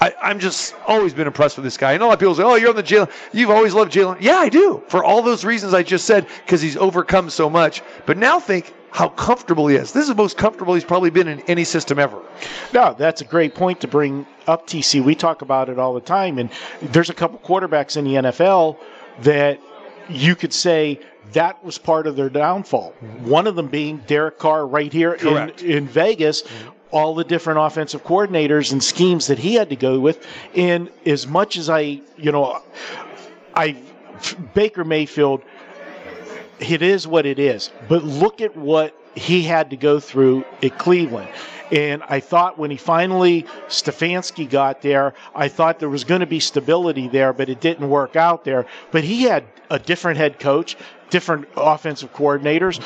[0.00, 1.92] I, I'm just always been impressed with this guy.
[1.92, 3.10] And a lot of people say, "Oh, you're on the Jalen.
[3.32, 6.62] You've always loved Jalen." Yeah, I do for all those reasons I just said because
[6.62, 7.82] he's overcome so much.
[8.06, 9.92] But now think how comfortable he is.
[9.92, 12.22] This is the most comfortable he's probably been in any system ever.
[12.72, 15.02] No, that's a great point to bring up, TC.
[15.02, 16.50] We talk about it all the time, and
[16.80, 18.78] there's a couple quarterbacks in the NFL
[19.22, 19.60] that
[20.08, 21.00] you could say
[21.32, 22.92] that was part of their downfall.
[22.92, 23.28] Mm-hmm.
[23.28, 25.62] One of them being Derek Carr right here in, Correct.
[25.62, 26.42] in Vegas.
[26.42, 26.68] Mm-hmm.
[26.90, 31.26] All the different offensive coordinators and schemes that he had to go with, and as
[31.26, 32.62] much as I, you know,
[33.54, 33.76] I
[34.54, 35.42] Baker Mayfield
[36.60, 37.70] it is what it is.
[37.88, 41.28] But look at what he had to go through at Cleveland.
[41.70, 46.26] And I thought when he finally Stefanski got there, I thought there was going to
[46.26, 48.66] be stability there, but it didn't work out there.
[48.90, 50.76] But he had a different head coach,
[51.10, 52.82] different offensive coordinators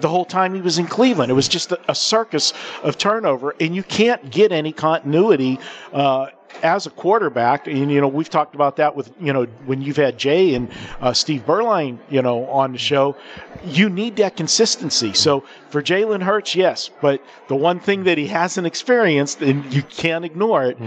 [0.00, 1.30] the whole time he was in Cleveland.
[1.30, 5.58] It was just a, circus of turnover, and you can't get any continuity
[5.92, 6.26] uh,
[6.62, 7.66] as a quarterback.
[7.66, 10.70] And you know we've talked about that with you know when you've had Jay and
[11.00, 13.16] uh, Steve Berline, you know, on the show.
[13.64, 15.12] You need that consistency.
[15.14, 19.82] So for Jalen Hurts, yes, but the one thing that he hasn't experienced, and you
[19.82, 20.78] can't ignore it,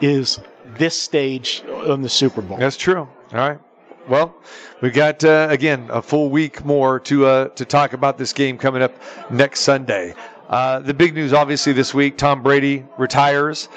[0.00, 0.40] is
[0.78, 2.58] this stage on the Super Bowl.
[2.58, 3.08] That's true.
[3.32, 3.58] All right.
[4.08, 4.36] Well,
[4.80, 8.56] we've got uh, again a full week more to uh, to talk about this game
[8.56, 8.94] coming up
[9.30, 10.14] next Sunday.
[10.48, 13.68] Uh, the big news, obviously, this week: Tom Brady retires,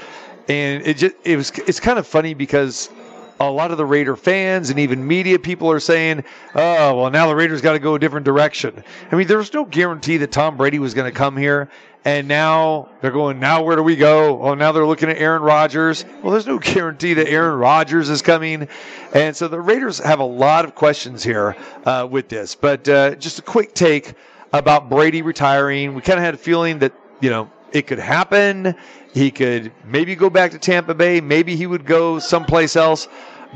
[0.48, 2.92] and it just it was it's kind of funny because
[3.40, 6.24] a lot of the Raider fans and even media people are saying,
[6.54, 9.52] "Oh, well, now the Raiders got to go a different direction." I mean, there was
[9.52, 11.70] no guarantee that Tom Brady was going to come here,
[12.06, 13.40] and now they're going.
[13.40, 14.42] Now where do we go?
[14.42, 16.06] Oh, now they're looking at Aaron Rodgers.
[16.22, 18.68] Well, there's no guarantee that Aaron Rodgers is coming,
[19.14, 22.56] and so the Raiders have a lot of questions here uh, with this.
[22.56, 24.14] But uh, just a quick take
[24.54, 25.94] about Brady retiring.
[25.94, 28.76] We kind of had a feeling that you know it could happen.
[29.14, 31.20] He could maybe go back to Tampa Bay.
[31.20, 33.08] Maybe he would go someplace else.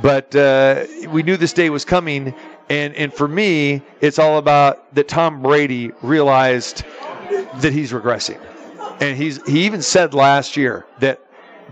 [0.01, 2.33] But uh, we knew this day was coming.
[2.69, 6.83] And, and for me, it's all about that Tom Brady realized
[7.61, 8.39] that he's regressing.
[8.99, 11.21] And he's he even said last year that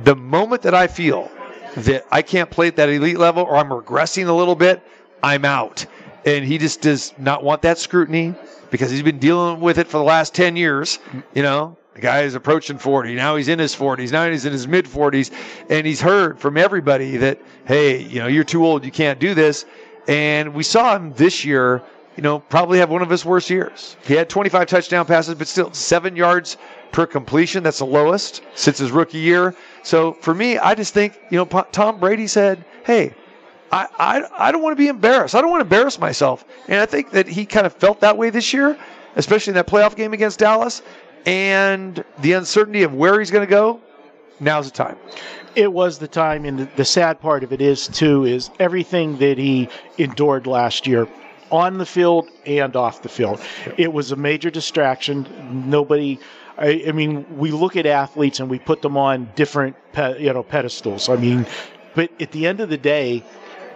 [0.03, 1.29] the moment that I feel
[1.77, 4.81] that I can't play at that elite level or I'm regressing a little bit,
[5.23, 5.85] I'm out.
[6.25, 8.35] And he just does not want that scrutiny
[8.69, 10.99] because he's been dealing with it for the last 10 years.
[11.33, 13.15] You know, the guy is approaching 40.
[13.15, 14.11] Now he's in his 40s.
[14.11, 15.31] Now he's in his mid 40s.
[15.69, 18.85] And he's heard from everybody that, hey, you know, you're too old.
[18.85, 19.65] You can't do this.
[20.07, 21.83] And we saw him this year
[22.15, 23.95] you know, probably have one of his worst years.
[24.03, 26.57] He had 25 touchdown passes, but still seven yards
[26.91, 27.63] per completion.
[27.63, 29.55] That's the lowest since his rookie year.
[29.83, 33.13] So for me, I just think, you know, Tom Brady said, hey,
[33.71, 35.35] I, I, I don't want to be embarrassed.
[35.35, 36.43] I don't want to embarrass myself.
[36.67, 38.77] And I think that he kind of felt that way this year,
[39.15, 40.81] especially in that playoff game against Dallas.
[41.25, 43.79] And the uncertainty of where he's going to go,
[44.39, 44.97] now's the time.
[45.55, 49.17] It was the time, and the, the sad part of it is too is everything
[49.17, 51.07] that he endured last year
[51.51, 53.41] on the field and off the field.
[53.77, 55.27] It was a major distraction.
[55.69, 56.19] Nobody.
[56.57, 60.33] I, I, mean, we look at athletes and we put them on different, pe- you
[60.33, 61.09] know, pedestals.
[61.09, 61.45] I mean,
[61.95, 63.23] but at the end of the day,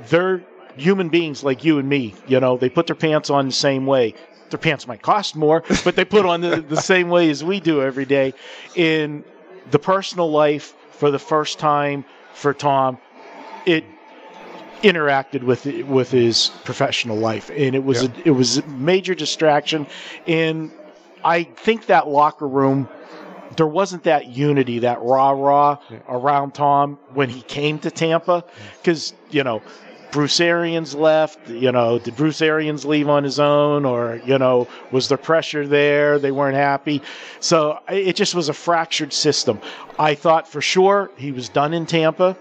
[0.09, 0.43] they're
[0.78, 2.13] human beings like you and me.
[2.28, 4.13] You know, they put their pants on the same way.
[4.49, 7.59] Their pants might cost more, but they put on the, the same way as we
[7.59, 8.34] do every day.
[8.76, 9.23] In
[9.71, 12.97] the personal life, for the first time for Tom,
[13.65, 13.84] it
[14.84, 18.09] interacted with with his professional life, and it was yeah.
[18.09, 19.88] a, it was a major distraction.
[20.28, 20.71] And
[21.23, 22.88] I think that locker room,
[23.57, 25.99] there wasn't that unity, that rah rah yeah.
[26.07, 28.43] around Tom when he came to Tampa,
[28.78, 29.61] because you know.
[30.11, 31.49] Bruce Arians left.
[31.49, 35.67] You know, did Bruce Arians leave on his own, or you know, was there pressure
[35.67, 36.19] there?
[36.19, 37.01] They weren't happy,
[37.41, 39.59] so it just was a fractured system.
[39.99, 42.38] I thought for sure he was done in Tampa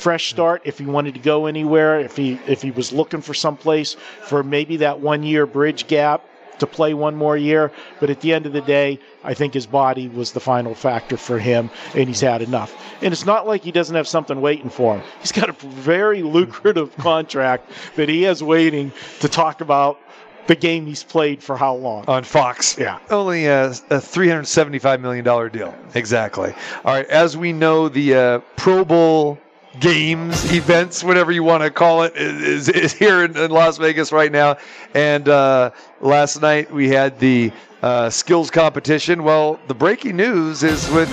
[0.00, 3.34] fresh start if he wanted to go anywhere, if he if he was looking for
[3.34, 6.24] some place for maybe that one year bridge gap
[6.60, 7.72] to play one more year.
[7.98, 11.16] But at the end of the day, I think his body was the final factor
[11.16, 12.74] for him, and he's had enough.
[13.02, 15.02] And it's not like he doesn't have something waiting for him.
[15.20, 19.98] He's got a very lucrative contract that he has waiting to talk about
[20.46, 22.76] the game he's played for how long on Fox.
[22.78, 25.74] Yeah, only a, a three hundred seventy-five million dollar deal.
[25.94, 26.52] Exactly.
[26.84, 29.38] All right, as we know, the uh, Pro Bowl
[29.78, 34.10] games, events, whatever you want to call it, is, is here in, in, Las Vegas
[34.10, 34.56] right now.
[34.94, 37.52] And uh, last night we had the
[37.82, 39.22] uh, skills competition.
[39.22, 41.08] Well, the breaking news is with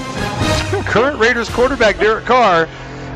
[0.87, 2.67] current Raiders quarterback Derek Carr.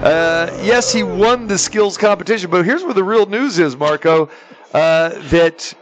[0.04, 4.30] Uh, yes, he won the skills competition, but here's where the real news is, Marco.
[4.74, 5.74] Uh, that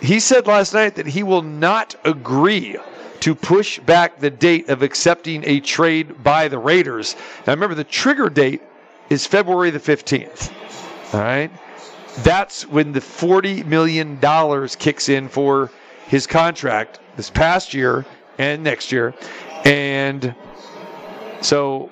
[0.00, 2.76] he said last night that he will not agree
[3.20, 7.14] to push back the date of accepting a trade by the Raiders.
[7.46, 8.62] Now, remember, the trigger date
[9.12, 10.50] is February the 15th.
[11.12, 11.50] All right.
[12.18, 14.18] That's when the $40 million
[14.78, 15.70] kicks in for
[16.06, 18.06] his contract this past year
[18.38, 19.14] and next year.
[19.64, 20.34] And
[21.42, 21.90] so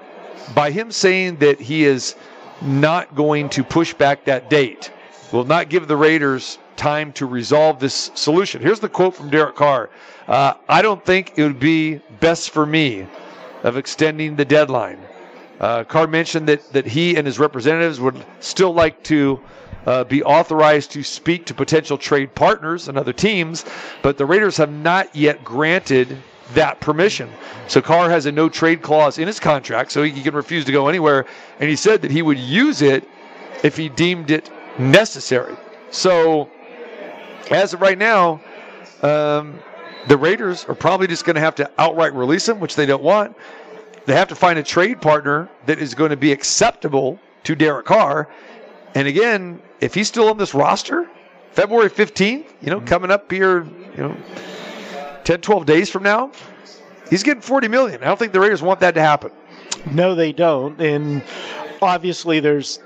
[0.55, 2.17] by him saying that he is
[2.63, 4.91] not going to push back that date,
[5.31, 8.63] will not give the Raiders time to resolve this solution.
[8.63, 9.91] Here's the quote from Derek Carr
[10.27, 13.07] uh, I don't think it would be best for me
[13.63, 14.99] of extending the deadline.
[15.61, 19.41] Uh, Carr mentioned that, that he and his representatives would still like to
[19.87, 23.65] uh, be authorized to speak to potential trade partners and other teams,
[24.03, 26.17] but the Raiders have not yet granted
[26.55, 27.31] that permission.
[27.69, 30.73] So Carr has a no trade clause in his contract, so he can refuse to
[30.73, 31.27] go anywhere.
[31.61, 33.07] And he said that he would use it
[33.63, 35.57] if he deemed it necessary.
[35.91, 36.51] So,
[37.51, 38.41] as of right now,
[39.03, 39.61] um,
[40.09, 43.03] the Raiders are probably just going to have to outright release him, which they don't
[43.03, 43.37] want.
[44.11, 47.87] They have to find a trade partner that is going to be acceptable to Derek
[47.87, 48.29] Carr.
[48.97, 51.09] And again, if he's still on this roster,
[51.53, 52.87] February 15th, you know, mm-hmm.
[52.87, 54.17] coming up here, you know,
[55.23, 56.33] 10, 12 days from now,
[57.09, 58.03] he's getting 40 million.
[58.03, 59.31] I don't think the Raiders want that to happen.
[59.93, 60.81] No, they don't.
[60.81, 61.23] And
[61.81, 62.81] obviously, there's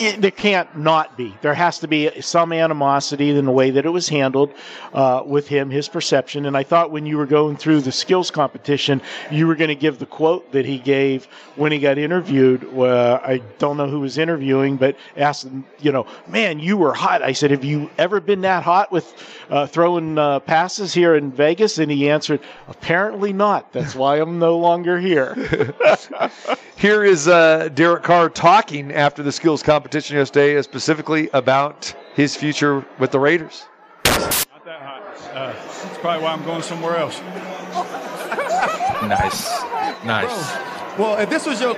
[0.00, 1.36] it, there can't not be.
[1.42, 4.52] There has to be some animosity in the way that it was handled
[4.94, 6.46] uh, with him, his perception.
[6.46, 9.74] And I thought when you were going through the skills competition, you were going to
[9.74, 11.26] give the quote that he gave
[11.56, 12.64] when he got interviewed.
[12.74, 16.94] Uh, I don't know who was interviewing, but asked him, you know, man, you were
[16.94, 17.22] hot.
[17.22, 19.12] I said, have you ever been that hot with
[19.50, 21.76] uh, throwing uh, passes here in Vegas?
[21.78, 23.70] And he answered, apparently not.
[23.72, 25.36] That's why I'm no longer here.
[26.80, 31.94] here is uh, Derek Carr talking after the skills competition competition yesterday, uh, specifically about
[32.14, 33.66] his future with the Raiders.
[34.06, 35.02] Not that hot.
[35.34, 37.20] Uh, that's probably why I'm going somewhere else.
[39.02, 39.62] nice,
[40.04, 40.56] nice.
[40.96, 41.76] Bro, well, if this was your,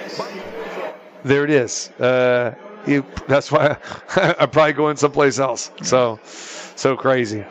[1.25, 1.91] there it is.
[1.99, 2.55] Uh,
[2.87, 3.77] you, that's why
[4.17, 5.73] I, I'm probably going someplace else.
[5.83, 7.45] So, so crazy.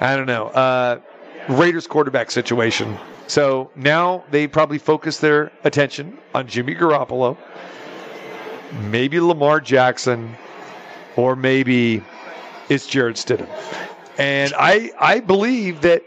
[0.00, 0.48] I don't know.
[0.48, 1.00] Uh,
[1.50, 2.96] Raiders quarterback situation.
[3.26, 7.36] So now they probably focus their attention on Jimmy Garoppolo
[8.72, 10.34] maybe Lamar Jackson,
[11.16, 12.02] or maybe
[12.68, 13.48] it's Jarrett Stidham.
[14.18, 16.04] And I I believe that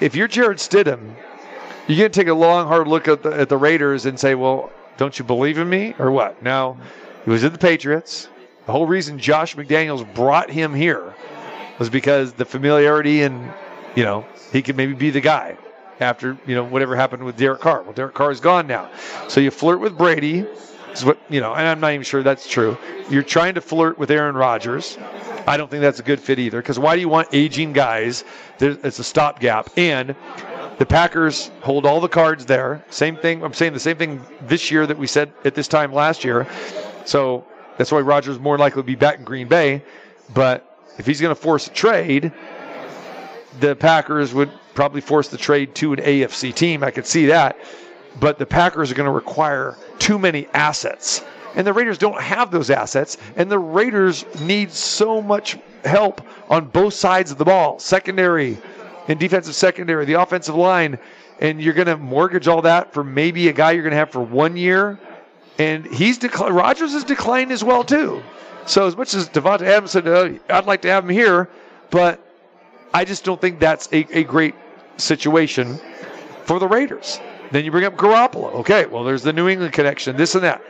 [0.00, 1.14] if you're Jarrett Stidham,
[1.86, 4.34] you're going to take a long, hard look at the, at the Raiders and say,
[4.34, 6.42] well, don't you believe in me or what?
[6.42, 6.76] Now,
[7.24, 8.28] he was in the Patriots.
[8.66, 11.14] The whole reason Josh McDaniels brought him here
[11.78, 13.52] was because the familiarity and
[13.94, 15.56] you know he could maybe be the guy
[16.00, 17.82] after you know whatever happened with Derek Carr.
[17.82, 18.90] Well, Derek Carr is gone now,
[19.28, 20.46] so you flirt with Brady.
[20.92, 22.76] Is what you know, and I'm not even sure that's true.
[23.08, 24.98] You're trying to flirt with Aaron Rodgers.
[25.46, 26.60] I don't think that's a good fit either.
[26.60, 28.24] Because why do you want aging guys?
[28.60, 30.14] It's a stopgap, and
[30.78, 32.84] the Packers hold all the cards there.
[32.90, 33.42] Same thing.
[33.42, 36.46] I'm saying the same thing this year that we said at this time last year.
[37.06, 37.46] So
[37.78, 39.82] that's why Rodgers more likely to be back in Green Bay.
[40.34, 42.32] But if he's going to force a trade,
[43.60, 46.82] the Packers would probably force the trade to an AFC team.
[46.82, 47.58] I could see that.
[48.20, 51.24] But the Packers are going to require too many assets.
[51.54, 53.16] And the Raiders don't have those assets.
[53.36, 58.58] And the Raiders need so much help on both sides of the ball secondary
[59.08, 60.98] and defensive secondary, the offensive line.
[61.40, 64.10] And you're going to mortgage all that for maybe a guy you're going to have
[64.10, 64.98] for one year.
[65.58, 66.54] And he's declined.
[66.54, 68.22] Rodgers has declined as well, too.
[68.64, 71.48] So as much as Davante Adams said, oh, I'd like to have him here,
[71.90, 72.20] but
[72.94, 74.54] I just don't think that's a, a great
[74.96, 75.78] situation
[76.44, 77.20] for the Raiders.
[77.50, 78.52] Then you bring up Garoppolo.
[78.54, 80.62] Okay, well, there's the New England connection, this and that.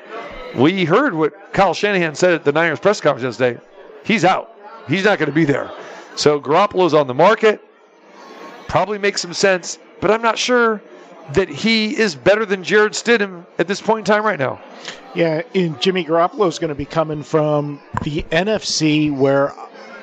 [0.57, 3.61] We heard what Kyle Shanahan said at the Niners press conference yesterday.
[4.05, 4.57] He's out.
[4.89, 5.71] He's not going to be there.
[6.17, 7.63] So Garoppolo's on the market.
[8.69, 10.83] Probably makes some sense, but I'm not sure
[11.35, 14.61] that he is better than Jarrett Stidham at this point in time right now.
[15.15, 19.55] Yeah, and Jimmy Garoppolo is going to be coming from the NFC, where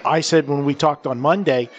[0.05, 1.69] I said when we talked on Monday,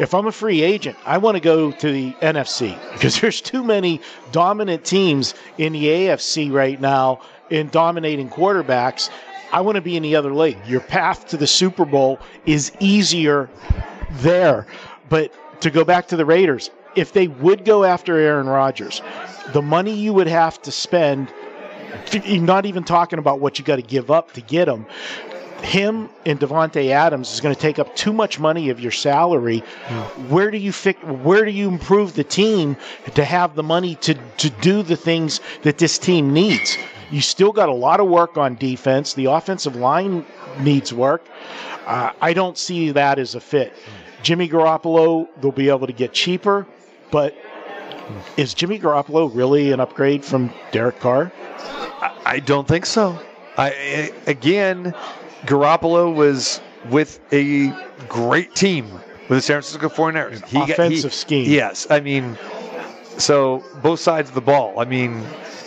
[0.00, 3.62] if I'm a free agent, I want to go to the NFC because there's too
[3.62, 4.00] many
[4.32, 7.20] dominant teams in the AFC right now
[7.50, 9.10] in dominating quarterbacks.
[9.52, 10.58] I want to be in the other league.
[10.66, 13.50] Your path to the Super Bowl is easier
[14.12, 14.66] there.
[15.08, 19.02] But to go back to the Raiders, if they would go after Aaron Rodgers,
[19.52, 21.28] the money you would have to spend,
[22.24, 24.86] not even talking about what you got to give up to get him,
[25.62, 29.60] him and Davante Adams is going to take up too much money of your salary.
[30.28, 32.76] Where do you fix, Where do you improve the team
[33.14, 36.76] to have the money to to do the things that this team needs?
[37.10, 39.14] You still got a lot of work on defense.
[39.14, 40.24] The offensive line
[40.60, 41.24] needs work.
[41.86, 43.72] Uh, I don't see that as a fit.
[44.22, 46.66] Jimmy Garoppolo, they'll be able to get cheaper,
[47.10, 47.34] but
[48.36, 51.32] is Jimmy Garoppolo really an upgrade from Derek Carr?
[52.00, 53.18] I, I don't think so.
[53.56, 54.94] I again,
[55.46, 57.68] Garoppolo was with a
[58.08, 58.90] great team
[59.28, 60.44] with the San Francisco 49ers.
[60.46, 61.50] He Offensive got, he, scheme.
[61.50, 61.86] Yes.
[61.90, 62.36] I mean,
[63.18, 64.78] so both sides of the ball.
[64.78, 65.22] I mean,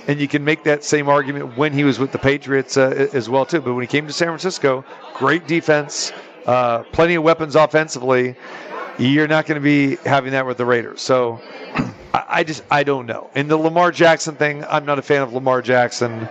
[0.08, 3.30] and you can make that same argument when he was with the Patriots uh, as
[3.30, 3.62] well too.
[3.62, 6.12] But when he came to San Francisco, great defense,
[6.46, 8.36] uh, plenty of weapons offensively.
[8.98, 11.02] You're not going to be having that with the Raiders.
[11.02, 11.42] So
[12.14, 13.30] I, I just I don't know.
[13.34, 16.28] And the Lamar Jackson thing, I'm not a fan of Lamar Jackson.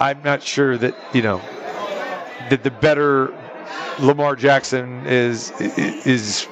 [0.00, 1.40] I'm not sure that you know
[2.50, 3.34] that the better
[3.98, 6.46] Lamar Jackson is is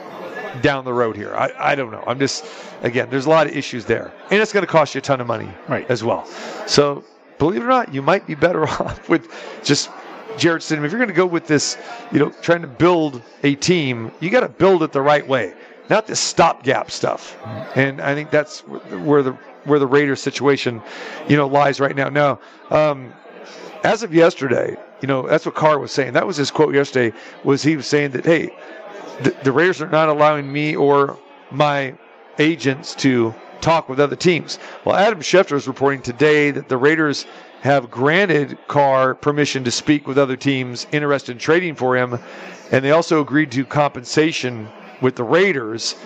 [0.62, 1.34] down the road here.
[1.34, 2.02] I, I don't know.
[2.06, 2.44] I'm just
[2.82, 5.20] again, there's a lot of issues there, and it's going to cost you a ton
[5.20, 5.88] of money right.
[5.90, 6.26] as well.
[6.66, 7.04] So
[7.38, 9.28] believe it or not, you might be better off with
[9.62, 9.90] just
[10.36, 10.84] Jarrett Stidham.
[10.84, 11.76] If you're going to go with this,
[12.12, 15.54] you know, trying to build a team, you got to build it the right way,
[15.90, 17.36] not this stopgap stuff.
[17.76, 19.32] And I think that's where the
[19.64, 20.80] where the Raiders situation,
[21.28, 22.08] you know, lies right now.
[22.08, 22.40] Now,
[22.70, 23.12] um,
[23.84, 26.12] as of yesterday, you know, that's what Carr was saying.
[26.12, 27.16] That was his quote yesterday.
[27.44, 28.50] Was he was saying that hey,
[29.22, 31.18] the, the Raiders are not allowing me or
[31.50, 31.94] my
[32.38, 34.58] agents to talk with other teams.
[34.84, 37.26] Well, Adam Schefter is reporting today that the Raiders
[37.60, 42.18] have granted Carr permission to speak with other teams interested in trading for him,
[42.70, 44.68] and they also agreed to compensation
[45.00, 45.96] with the Raiders.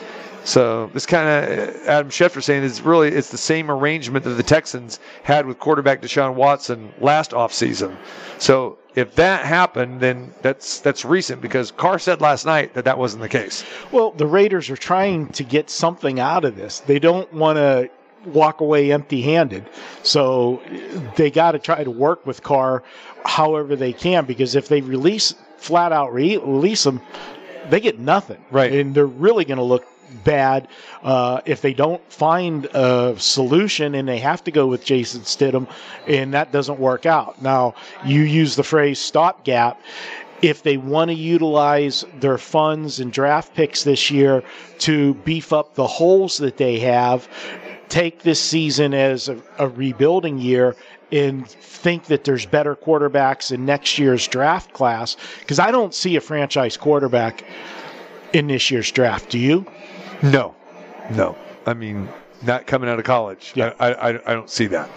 [0.44, 4.42] So this kind of Adam Schefter saying is really it's the same arrangement that the
[4.42, 7.96] Texans had with quarterback Deshaun Watson last offseason.
[8.38, 12.98] So if that happened, then that's that's recent because Carr said last night that that
[12.98, 13.64] wasn't the case.
[13.92, 16.80] Well, the Raiders are trying to get something out of this.
[16.80, 17.88] They don't want to
[18.26, 19.68] walk away empty-handed,
[20.02, 20.62] so
[21.16, 22.82] they got to try to work with Carr
[23.24, 27.00] however they can because if they release flat out re- release them,
[27.70, 28.44] they get nothing.
[28.50, 29.86] Right, and they're really going to look
[30.24, 30.68] bad
[31.02, 35.68] uh, if they don't find a solution and they have to go with Jason Stidham
[36.06, 37.40] and that doesn't work out.
[37.42, 37.74] Now,
[38.04, 39.80] you use the phrase stopgap.
[40.42, 44.42] If they want to utilize their funds and draft picks this year
[44.80, 47.28] to beef up the holes that they have,
[47.88, 50.74] take this season as a, a rebuilding year
[51.12, 56.16] and think that there's better quarterbacks in next year's draft class because I don't see
[56.16, 57.44] a franchise quarterback
[58.32, 59.28] in this year's draft.
[59.30, 59.66] Do you?
[60.22, 60.54] No,
[61.10, 61.36] no.
[61.66, 62.08] I mean,
[62.42, 63.52] not coming out of college.
[63.54, 63.74] Yeah.
[63.78, 64.90] I, I, I don't see that.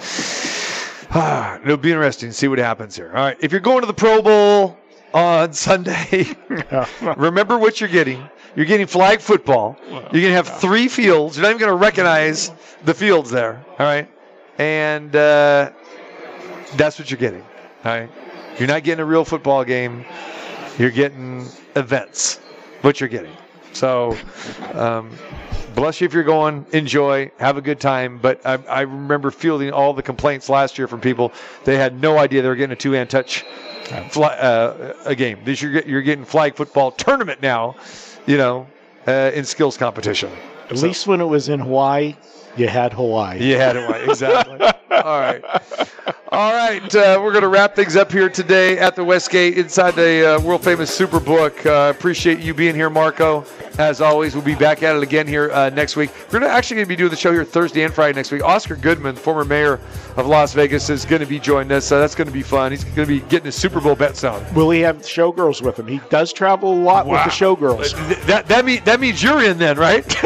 [1.12, 3.10] Ah, it'll be interesting to see what happens here.
[3.10, 3.38] All right.
[3.40, 4.78] If you're going to the Pro Bowl,
[5.16, 6.28] on Sunday.
[7.18, 8.30] Remember what you're getting.
[8.56, 9.78] You're getting flag football.
[9.90, 11.36] You're going to have three fields.
[11.36, 12.52] You're not even going to recognize
[12.86, 13.64] the fields there.
[13.80, 14.10] All right.
[14.60, 15.72] And uh,
[16.76, 17.42] that's what you're getting.
[17.84, 18.10] All right.
[18.58, 20.06] You're not getting a real football game.
[20.78, 22.38] You're getting events.
[22.82, 23.36] What you're getting.
[23.76, 24.18] So,
[24.74, 25.12] um,
[25.76, 26.66] bless you if you're going.
[26.72, 27.30] Enjoy.
[27.38, 28.18] Have a good time.
[28.18, 31.32] But I, I remember fielding all the complaints last year from people.
[31.66, 33.46] They had no idea they were getting a two-hand touch
[34.10, 35.40] fly, uh, a game.
[35.44, 37.76] This you're, you're getting flag football tournament now.
[38.26, 38.68] You know,
[39.08, 40.32] uh, in skills competition.
[40.70, 42.16] At least when it was in Hawaii,
[42.58, 43.44] you had Hawaii.
[43.44, 44.10] You had right.
[44.10, 44.60] Exactly.
[44.92, 45.44] All right.
[46.32, 46.96] All right.
[46.96, 50.42] Uh, we're going to wrap things up here today at the Westgate inside the uh,
[50.42, 51.66] world famous Superbook.
[51.66, 53.46] Uh, appreciate you being here, Marco.
[53.80, 56.12] As always, we'll be back at it again here uh, next week.
[56.32, 58.44] We're gonna actually going to be doing the show here Thursday and Friday next week.
[58.44, 59.80] Oscar Goodman, former mayor
[60.18, 61.86] of Las Vegas, is going to be joining us.
[61.86, 62.72] So that's going to be fun.
[62.72, 64.46] He's going to be getting his Super Bowl bets on.
[64.54, 65.88] Will he have showgirls with him?
[65.88, 67.96] He does travel a lot with the showgirls.
[68.08, 70.04] Th- That that mean that means you're in then, right?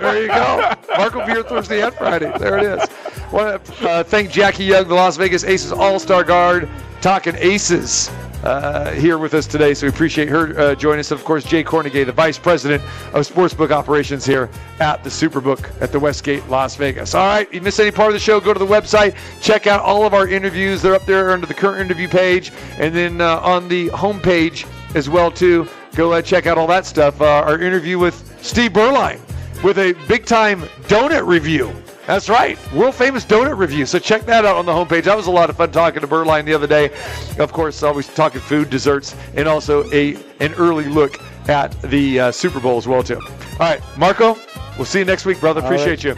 [0.00, 0.74] there you go.
[0.96, 2.32] Mark will be here Thursday and Friday.
[2.38, 2.88] There it is.
[3.32, 6.68] Want to uh, thank Jackie Young, the Las Vegas Aces All Star Guard,
[7.00, 8.10] talking Aces.
[8.42, 11.10] Uh, here with us today, so we appreciate her uh, joining us.
[11.10, 14.48] Of course, Jay Kornegay, the Vice President of Sportsbook Operations here
[14.80, 17.14] at the Superbook at the Westgate, Las Vegas.
[17.14, 19.66] All right, if you missed any part of the show, go to the website, check
[19.66, 20.80] out all of our interviews.
[20.80, 24.66] They're up there under the current interview page, and then uh, on the homepage
[24.96, 25.68] as well too.
[25.94, 27.20] Go uh, check out all that stuff.
[27.20, 29.20] Uh, our interview with Steve Berline
[29.62, 31.70] with a big time donut review.
[32.10, 33.86] That's right, world famous donut review.
[33.86, 35.04] So check that out on the homepage.
[35.04, 36.90] That was a lot of fun talking to Berline the other day.
[37.38, 42.32] Of course, always talking food, desserts, and also a an early look at the uh,
[42.32, 43.20] Super Bowl as well too.
[43.20, 44.36] All right, Marco,
[44.76, 45.60] we'll see you next week, brother.
[45.60, 46.16] Appreciate you.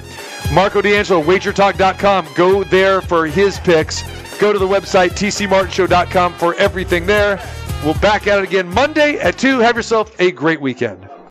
[0.54, 2.26] Marco D'Angelo, WagerTalk.com.
[2.36, 4.00] Go there for his picks.
[4.38, 7.38] Go to the website tcmartinshow.com for everything there.
[7.84, 9.58] We'll back at it again Monday at two.
[9.58, 11.06] Have yourself a great weekend.